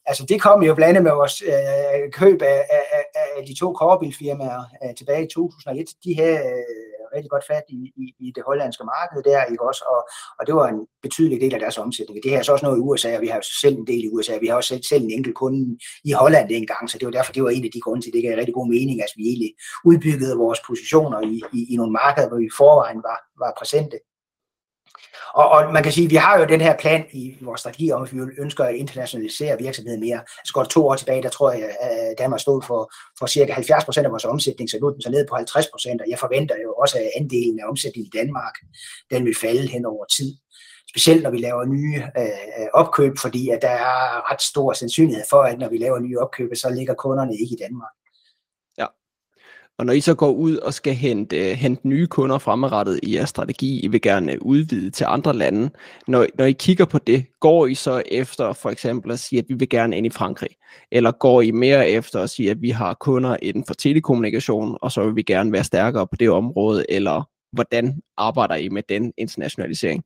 [0.05, 3.03] Altså det kom jo blandet med vores øh, køb af, af,
[3.37, 5.85] af de to korbilfirmaer øh, tilbage i 2001.
[6.03, 9.83] De havde øh, rigtig godt fat i, i, i det hollandske marked der, ikke også?
[9.93, 10.01] Og,
[10.39, 12.23] og det var en betydelig del af deres omsætning.
[12.23, 14.03] Det her er så også noget i USA, og vi har jo selv en del
[14.03, 14.37] i USA.
[14.37, 17.43] Vi har også selv en enkelt kunde i Holland engang, så det var derfor, det
[17.43, 19.51] var en af de grunde til, det gav rigtig god mening, at vi egentlig
[19.85, 23.97] udbyggede vores positioner i, i, i nogle markeder, hvor vi i forvejen var, var præsente.
[25.33, 27.91] Og, og man kan sige, at vi har jo den her plan i vores strategi
[27.91, 30.21] om, at vi ønsker at internationalisere virksomheden mere.
[30.39, 33.85] Altså går to år tilbage, der tror jeg, at Danmark stod for, for cirka 70
[33.85, 36.19] procent af vores omsætning, så nu er den så ned på 50 procent, og jeg
[36.19, 38.53] forventer jo også, at andelen af omsætningen i Danmark,
[39.11, 40.35] den vil falde hen over tid.
[40.89, 45.41] Specielt når vi laver nye øh, opkøb, fordi at der er ret stor sandsynlighed for,
[45.41, 47.89] at når vi laver nye opkøb, så ligger kunderne ikke i Danmark.
[49.79, 53.15] Og når I så går ud og skal hente, øh, hente nye kunder fremadrettet i
[53.15, 55.69] jeres strategi, I vil gerne øh, udvide til andre lande,
[56.07, 59.45] når, når I kigger på det, går I så efter for eksempel at sige, at
[59.49, 60.49] vi vil gerne ind i Frankrig?
[60.91, 64.91] Eller går I mere efter at sige, at vi har kunder inden for telekommunikation, og
[64.91, 66.85] så vil vi gerne være stærkere på det område?
[66.89, 70.03] Eller hvordan arbejder I med den internationalisering?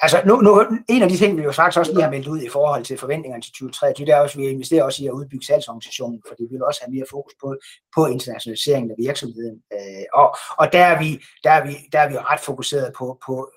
[0.00, 2.40] Altså, nu, nu, en af de ting, vi jo faktisk også lige har meldt ud
[2.40, 5.12] i forhold til forventningerne til 2023, det er også, at vi investerer også i at
[5.12, 7.56] udbygge salgsorganisationen, fordi vi vil også have mere fokus på,
[7.96, 9.62] på internationaliseringen af virksomheden.
[9.72, 13.18] Øh, og, og der er vi, der er vi, der er vi ret fokuseret på,
[13.26, 13.50] på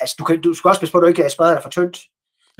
[0.00, 1.98] altså du, kan, du skal også passe på, at du ikke spreder dig for tyndt.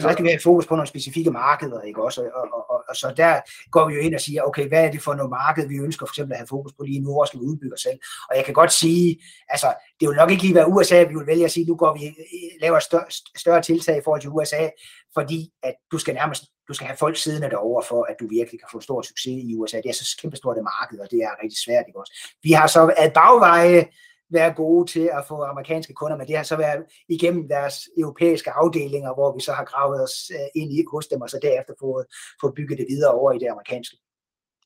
[0.00, 2.20] Så der skal vi have fokus på nogle specifikke markeder, ikke også?
[2.20, 3.40] Og, og, og, og, så der
[3.70, 6.06] går vi jo ind og siger, okay, hvad er det for noget marked, vi ønsker
[6.06, 7.98] for eksempel at have fokus på lige nu, hvor skal vi udbygge os selv?
[8.30, 11.26] Og jeg kan godt sige, altså, det vil nok ikke lige være USA, vi vil
[11.26, 12.14] vælge at sige, nu går vi
[12.60, 14.68] laver større, større tiltag i forhold til USA,
[15.14, 18.60] fordi at du skal nærmest du skal have folk siddende derovre for, at du virkelig
[18.60, 19.76] kan få stor succes i USA.
[19.76, 22.12] Det er så kæmpestort et marked, og det er rigtig svært, ikke også?
[22.42, 23.86] Vi har så ad bagveje
[24.30, 28.50] være gode til at få amerikanske kunder, men det har så været igennem deres europæiske
[28.50, 31.74] afdelinger, hvor vi så har gravet os øh, ind i hos dem, og så derefter
[31.80, 32.06] fået,
[32.40, 33.96] få bygget det videre over i det amerikanske.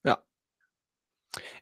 [0.04, 0.14] Ja.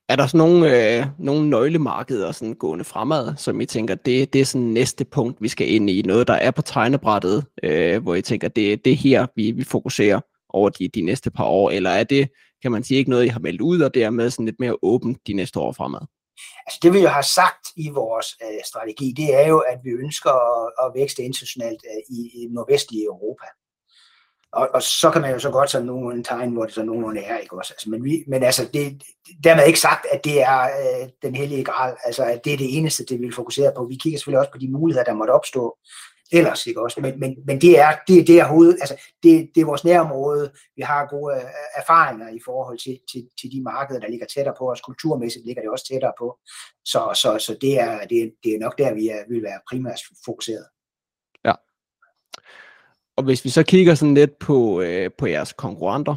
[0.09, 4.41] Er der sådan nogle, øh, nogle nøglemarkeder sådan gående fremad, som I tænker, det, det
[4.41, 6.03] er sådan næste punkt, vi skal ind i?
[6.03, 9.65] Noget, der er på tegnebrættet, øh, hvor I tænker, det, det er her, vi, vi
[9.65, 11.71] fokuserer over de, de næste par år?
[11.71, 12.29] Eller er det,
[12.63, 15.27] kan man sige, ikke noget, I har meldt ud, og dermed sådan lidt mere åbent
[15.27, 16.01] de næste år fremad?
[16.67, 19.91] Altså det vi jo har sagt i vores øh, strategi, det er jo, at vi
[19.91, 23.47] ønsker at, at vækste internationalt øh, i, i nordvestlige Europa.
[24.53, 27.21] Og, og så kan man jo så godt sådan nogle tegn, hvor det så nogenlunde
[27.21, 27.73] er, ikke også?
[27.73, 29.03] Altså, men, vi, men altså, det,
[29.45, 32.77] dermed ikke sagt, at det er øh, den hellige grad, altså at det er det
[32.79, 33.85] eneste, det vi vil fokusere på.
[33.85, 35.77] Vi kigger selvfølgelig også på de muligheder, der måtte opstå
[36.33, 37.01] ellers, ikke også?
[37.01, 40.53] Men, men, men det er det, det er hoved, altså det, det er vores nærområde.
[40.77, 41.43] Vi har gode øh,
[41.77, 44.81] erfaringer i forhold til, til, til de markeder, der ligger tættere på os.
[44.81, 46.39] Kulturmæssigt ligger det også tættere på.
[46.85, 50.01] Så, så, så det, er, det, det er nok der, vi er, vil være primært
[50.25, 50.67] fokuseret.
[51.45, 51.55] Ja.
[53.17, 56.17] Og hvis vi så kigger sådan lidt på, øh, på jeres konkurrenter,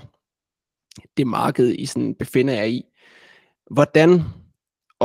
[1.17, 2.83] det marked, I sådan befinder jer i,
[3.71, 4.21] hvordan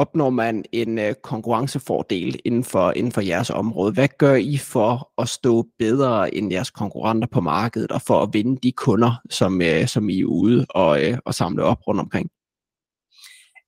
[0.01, 3.93] opnår man en øh, konkurrencefordel inden for, inden for jeres område?
[3.93, 8.29] Hvad gør I for at stå bedre end jeres konkurrenter på markedet, og for at
[8.33, 12.01] vinde de kunder, som, øh, som I er ude og, øh, og samle op rundt
[12.01, 12.31] omkring?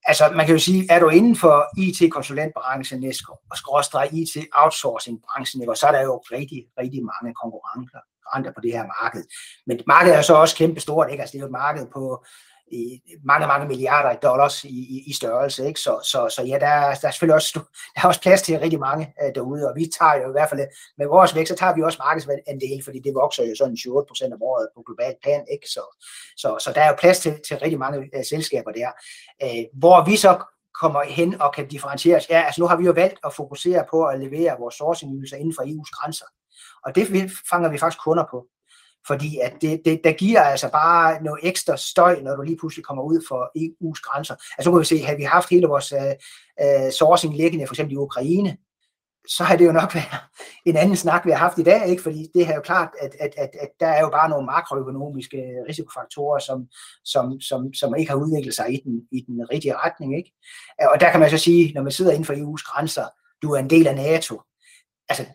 [0.05, 3.13] Altså, man kan jo sige, er du inden for IT-konsulentbranchen,
[3.51, 9.25] og skråstrej IT-outsourcing-branchen, så er der jo rigtig, rigtig mange konkurrenter på det her marked.
[9.67, 11.21] Men markedet er så også kæmpestort, ikke?
[11.21, 12.25] Altså, det er jo et marked på
[13.25, 15.67] mange, mange milliarder dollars i, i, i størrelse.
[15.67, 15.81] Ikke?
[15.81, 17.51] Så, så, så ja, der er, der er selvfølgelig også,
[17.95, 20.49] der er også plads til rigtig mange uh, derude, og vi tager jo i hvert
[20.51, 20.61] fald,
[20.99, 24.35] med vores vækst, så tager vi også markedsandel, fordi det vokser jo sådan 28 procent
[24.35, 25.67] om året på globalt plan, ikke?
[25.69, 25.83] Så,
[26.37, 28.91] så, så der er jo plads til, til rigtig mange uh, selskaber der.
[29.45, 30.33] Uh, hvor vi så
[30.81, 32.31] kommer hen og kan differentieres.
[32.31, 35.55] Ja, altså nu har vi jo valgt at fokusere på at levere vores sourcingydelser inden
[35.57, 36.27] for EU's grænser.
[36.85, 38.47] Og det fanger vi faktisk kunder på.
[39.07, 42.85] Fordi at det, det, der giver altså bare noget ekstra støj, når du lige pludselig
[42.85, 44.35] kommer ud for EU's grænser.
[44.59, 47.95] Altså nu kan vi se, havde vi haft hele vores uh, sourcing liggende, for eksempel
[47.95, 48.57] i Ukraine,
[49.29, 50.21] så har det jo nok været
[50.67, 52.03] en anden snak, vi har haft i dag, ikke?
[52.03, 55.37] fordi det er jo klart, at, at, at, at der er jo bare nogle makroøkonomiske
[55.69, 56.67] risikofaktorer, som,
[57.05, 60.17] som, som, som ikke har udviklet sig i den, i den rigtige retning.
[60.17, 60.33] Ikke?
[60.93, 63.07] Og der kan man så sige, når man sidder inden for EU's grænser,
[63.43, 64.41] du er en del af NATO.
[65.09, 65.27] Altså,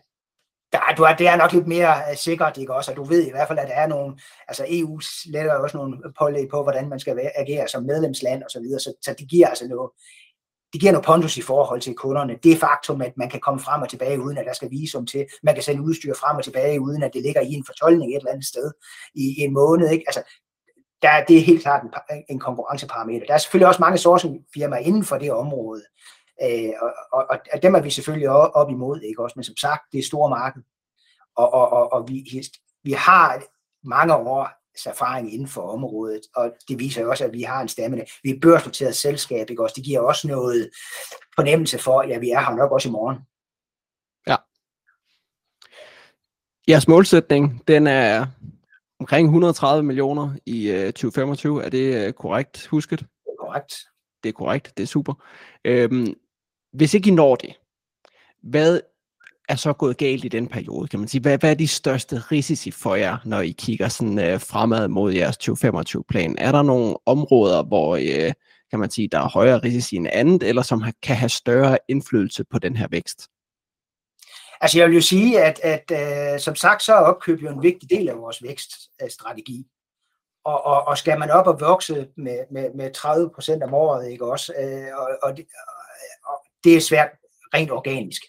[0.72, 2.90] der, du er, det er nok lidt mere øh, sikkert, ikke også?
[2.90, 5.96] Og du ved i hvert fald, at der er nogle, altså EU lægger også nogle
[6.18, 9.46] pålæg på, hvordan man skal agere som medlemsland og så videre, så, så det giver
[9.46, 9.90] altså noget,
[10.72, 12.38] det giver noget pondus i forhold til kunderne.
[12.42, 15.26] Det faktum, at man kan komme frem og tilbage, uden at der skal visum til,
[15.42, 18.16] man kan sende udstyr frem og tilbage, uden at det ligger i en fortolkning et
[18.16, 18.72] eller andet sted
[19.14, 20.04] i, i en måned, ikke?
[20.06, 20.22] Altså,
[21.02, 23.26] der, det er helt klart en, en konkurrenceparameter.
[23.26, 25.82] Der er selvfølgelig også mange sourcingfirmaer inden for det område,
[26.42, 29.34] Øh, og, og, og dem er vi selvfølgelig op imod, ikke også?
[29.36, 30.62] Men som sagt, det er store marked.
[31.36, 32.42] Og, og, og, og vi,
[32.84, 33.42] vi har
[33.84, 37.68] mange år erfaring inden for området, og det viser jo også, at vi har en
[37.68, 38.04] stemme.
[38.22, 39.74] Vi er børsnoteret selskab, ikke også?
[39.76, 40.70] Det giver også noget
[41.34, 43.18] fornemmelse for, at ja, vi er her nok også i morgen.
[44.26, 44.36] Ja.
[46.68, 48.26] Jeres målsætning, den er
[49.00, 51.64] omkring 130 millioner i øh, 2025.
[51.64, 52.98] Er det øh, korrekt husket?
[52.98, 53.74] Det er korrekt.
[54.22, 55.14] Det er korrekt, det er super.
[55.64, 56.14] Øhm,
[56.78, 57.54] hvis ikke I når det,
[58.42, 58.80] hvad
[59.48, 61.20] er så gået galt i den periode, kan man sige?
[61.20, 65.12] Hvad, hvad er de største risici for jer, når I kigger sådan øh, fremad mod
[65.12, 66.34] jeres 2025-plan?
[66.38, 68.32] Er der nogle områder, hvor øh,
[68.70, 72.44] kan man sige, der er højere risici end andet, eller som kan have større indflydelse
[72.44, 73.28] på den her vækst?
[74.60, 75.90] Altså jeg vil jo sige, at, at
[76.34, 79.66] øh, som sagt, så er opkøb jo en vigtig del af vores vækststrategi.
[80.44, 84.10] Og, og, og skal man op og vokse med, med, med 30 procent om året,
[84.10, 84.52] ikke også?
[84.58, 85.77] Øh, og, og, det, og
[86.64, 87.08] det er svært
[87.54, 88.22] rent organisk.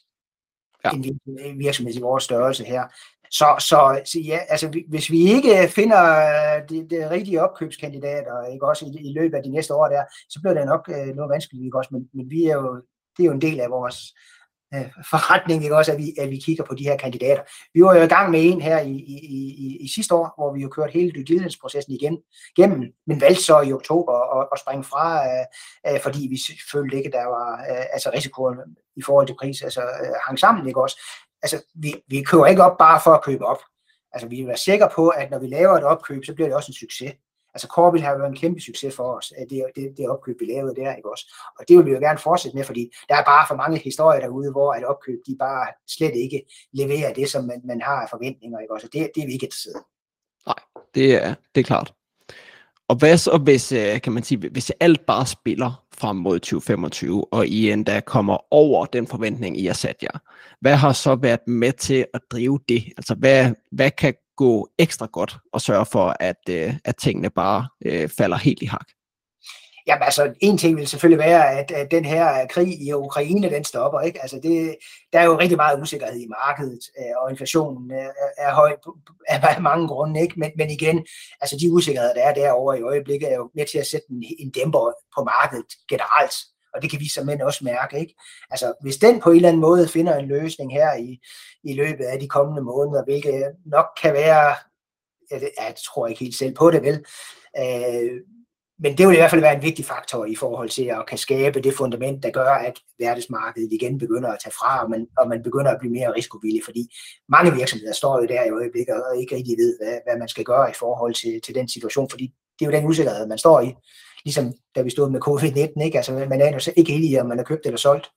[0.85, 0.91] Ja.
[1.39, 2.83] En virksomhed i vores størrelse her.
[3.31, 6.03] Så, så, så ja, altså, hvis vi ikke finder
[6.69, 10.39] de, de rigtige opkøbskandidater, ikke også i, i løbet af de næste år der, så
[10.41, 11.89] bliver det nok uh, noget vanskeligt, ikke også?
[11.91, 12.75] Men, men vi er jo,
[13.17, 14.15] det er jo en del af vores,
[14.73, 17.41] øh, forretning, ikke også, at vi, at vi kigger på de her kandidater.
[17.73, 19.15] Vi var jo i gang med en her i, i,
[19.65, 22.17] i, i sidste år, hvor vi jo kørte hele due diligence-processen igen,
[22.55, 25.45] gennem, men valgte så i oktober at, at springe fra, øh,
[25.87, 26.39] øh, fordi vi
[26.71, 28.57] følte ikke, der var øh, altså risikoen
[28.95, 31.01] i forhold til pris, altså øh, hang sammen, ikke også.
[31.41, 33.61] Altså, vi, vi køber ikke op bare for at købe op.
[34.11, 36.55] Altså, vi vil være sikre på, at når vi laver et opkøb, så bliver det
[36.55, 37.13] også en succes.
[37.53, 40.39] Altså Corville har jo været en kæmpe succes for os, øh, det, det, det opkøb,
[40.39, 41.25] vi lavede der, ikke også?
[41.59, 44.19] Og det vil vi jo gerne fortsætte med, fordi der er bare for mange historier
[44.19, 48.09] derude, hvor at opkøb, de bare slet ikke leverer det, som man, man har af
[48.09, 48.87] forventninger, ikke også?
[48.87, 49.83] Og det, det er vi ikke interesseret
[50.45, 50.55] Nej,
[50.95, 51.93] det er, det er klart.
[52.87, 57.33] Og hvad så, hvis, øh, kan man sige, hvis alt bare spiller frem mod 2025,
[57.33, 60.19] og I endda kommer over den forventning, I har sat jer?
[60.61, 62.83] Hvad har så været med til at drive det?
[62.97, 64.13] Altså, hvad, hvad kan
[64.43, 68.65] gå ekstra godt og sørge for, at, øh, at tingene bare øh, falder helt i
[68.65, 68.87] hak?
[69.87, 73.63] Jamen altså, en ting vil selvfølgelig være, at, at den her krig i Ukraine, den
[73.63, 73.99] stopper.
[73.99, 74.21] Ikke?
[74.21, 74.75] Altså, det,
[75.13, 78.75] der er jo rigtig meget usikkerhed i markedet, øh, og inflationen er, er høj
[79.27, 80.21] af mange grunde.
[80.21, 80.39] Ikke?
[80.39, 81.05] Men, men igen,
[81.41, 84.23] altså de usikkerheder, der er derovre i øjeblikket, er jo med til at sætte en,
[84.39, 86.35] en dæmper på markedet generelt
[86.73, 87.99] og det kan vi som mænd også mærke.
[87.99, 88.15] Ikke?
[88.49, 91.19] Altså, hvis den på en eller anden måde finder en løsning her i,
[91.63, 94.55] i løbet af de kommende måneder, hvilket nok kan være,
[95.31, 97.05] jeg, jeg tror ikke helt selv på det vel,
[97.59, 98.21] øh,
[98.81, 101.17] men det vil i hvert fald være en vigtig faktor i forhold til at kan
[101.17, 105.29] skabe det fundament, der gør, at verdensmarkedet igen begynder at tage fra, og man, og
[105.29, 106.95] man begynder at blive mere risikovillig, fordi
[107.29, 110.43] mange virksomheder står jo der i øjeblikket og ikke rigtig ved, hvad, hvad man skal
[110.43, 113.61] gøre i forhold til, til den situation, fordi det er jo den usikkerhed, man står
[113.61, 113.75] i
[114.25, 115.97] ligesom da vi stod med covid-19, ikke?
[115.97, 118.11] Altså, man aner så ikke helt i, om man har købt eller solgt.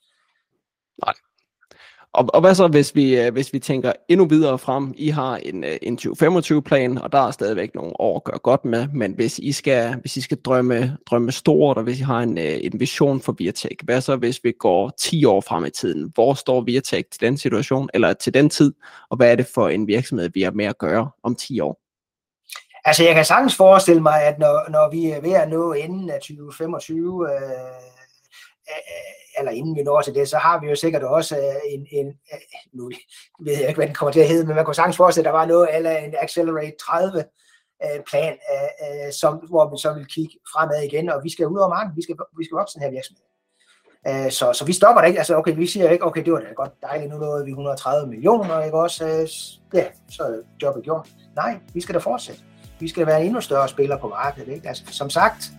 [1.07, 1.15] Nej.
[2.15, 4.95] Og, og hvad så, hvis vi, øh, hvis vi tænker endnu videre frem?
[4.97, 8.65] I har en, øh, en 2025-plan, og der er stadigvæk nogle år at gøre godt
[8.65, 12.21] med, men hvis I skal, hvis I skal drømme, drømme stort, og hvis I har
[12.21, 15.71] en, øh, en vision for Viatek, hvad så hvis vi går 10 år frem i
[15.71, 16.11] tiden?
[16.15, 18.73] Hvor står Viatek til den situation, eller til den tid,
[19.11, 21.82] og hvad er det for en virksomhed, vi har med at gøre om 10 år?
[22.85, 26.11] Altså, jeg kan sagtens forestille mig, at når, når vi er ved at nå enden
[26.11, 27.41] af 2025, øh,
[28.71, 31.87] øh, eller inden vi når til det, så har vi jo sikkert også øh, en,
[31.93, 32.39] en øh,
[32.73, 32.91] nu
[33.45, 35.33] ved jeg ikke, hvad den kommer til at hedde, men man kunne sagtens forestille, at
[35.33, 37.25] der var noget eller en Accelerate 30
[37.85, 41.47] øh, plan, øh, øh, som, hvor vi så vil kigge fremad igen, og vi skal
[41.47, 43.25] ud over marken, vi skal, vi skal vokse den her virksomhed.
[44.31, 46.53] Så, så vi stopper da ikke, altså okay, vi siger ikke, okay, det var da
[46.57, 49.05] godt dejligt, nu nåede vi 130 millioner, ikke også?
[49.75, 51.09] Ja, så er jobbet gjort.
[51.37, 52.43] Nej, vi skal da fortsætte
[52.83, 54.49] vi skal være en endnu større spiller på markedet.
[54.55, 54.69] Ikke?
[54.69, 55.51] Altså, som sagt,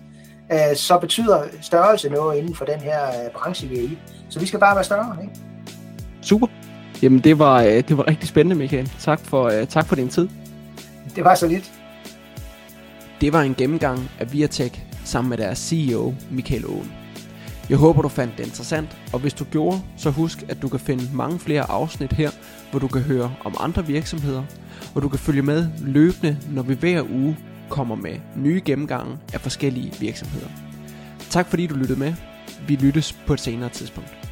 [0.52, 3.98] øh, så betyder størrelse noget inden for den her øh, branche, vi er i.
[4.30, 5.18] Så vi skal bare være større.
[5.22, 5.34] Ikke?
[6.22, 6.48] Super.
[7.02, 8.92] Jamen, det var, øh, det var rigtig spændende, Michael.
[9.00, 10.30] Tak for, øh, tak for din tid.
[11.16, 11.72] Det var så lidt.
[13.22, 17.03] Det var en gennemgang af Viatek sammen med deres CEO, Michael Åen.
[17.70, 20.80] Jeg håber, du fandt det interessant, og hvis du gjorde, så husk, at du kan
[20.80, 22.32] finde mange flere afsnit her,
[22.72, 24.44] hvor du kan høre om andre virksomheder,
[24.96, 27.38] og du kan følge med løbende, når vi hver uge
[27.70, 30.48] kommer med nye gennemgange af forskellige virksomheder.
[31.30, 32.14] Tak fordi du lyttede med.
[32.68, 34.23] Vi lyttes på et senere tidspunkt.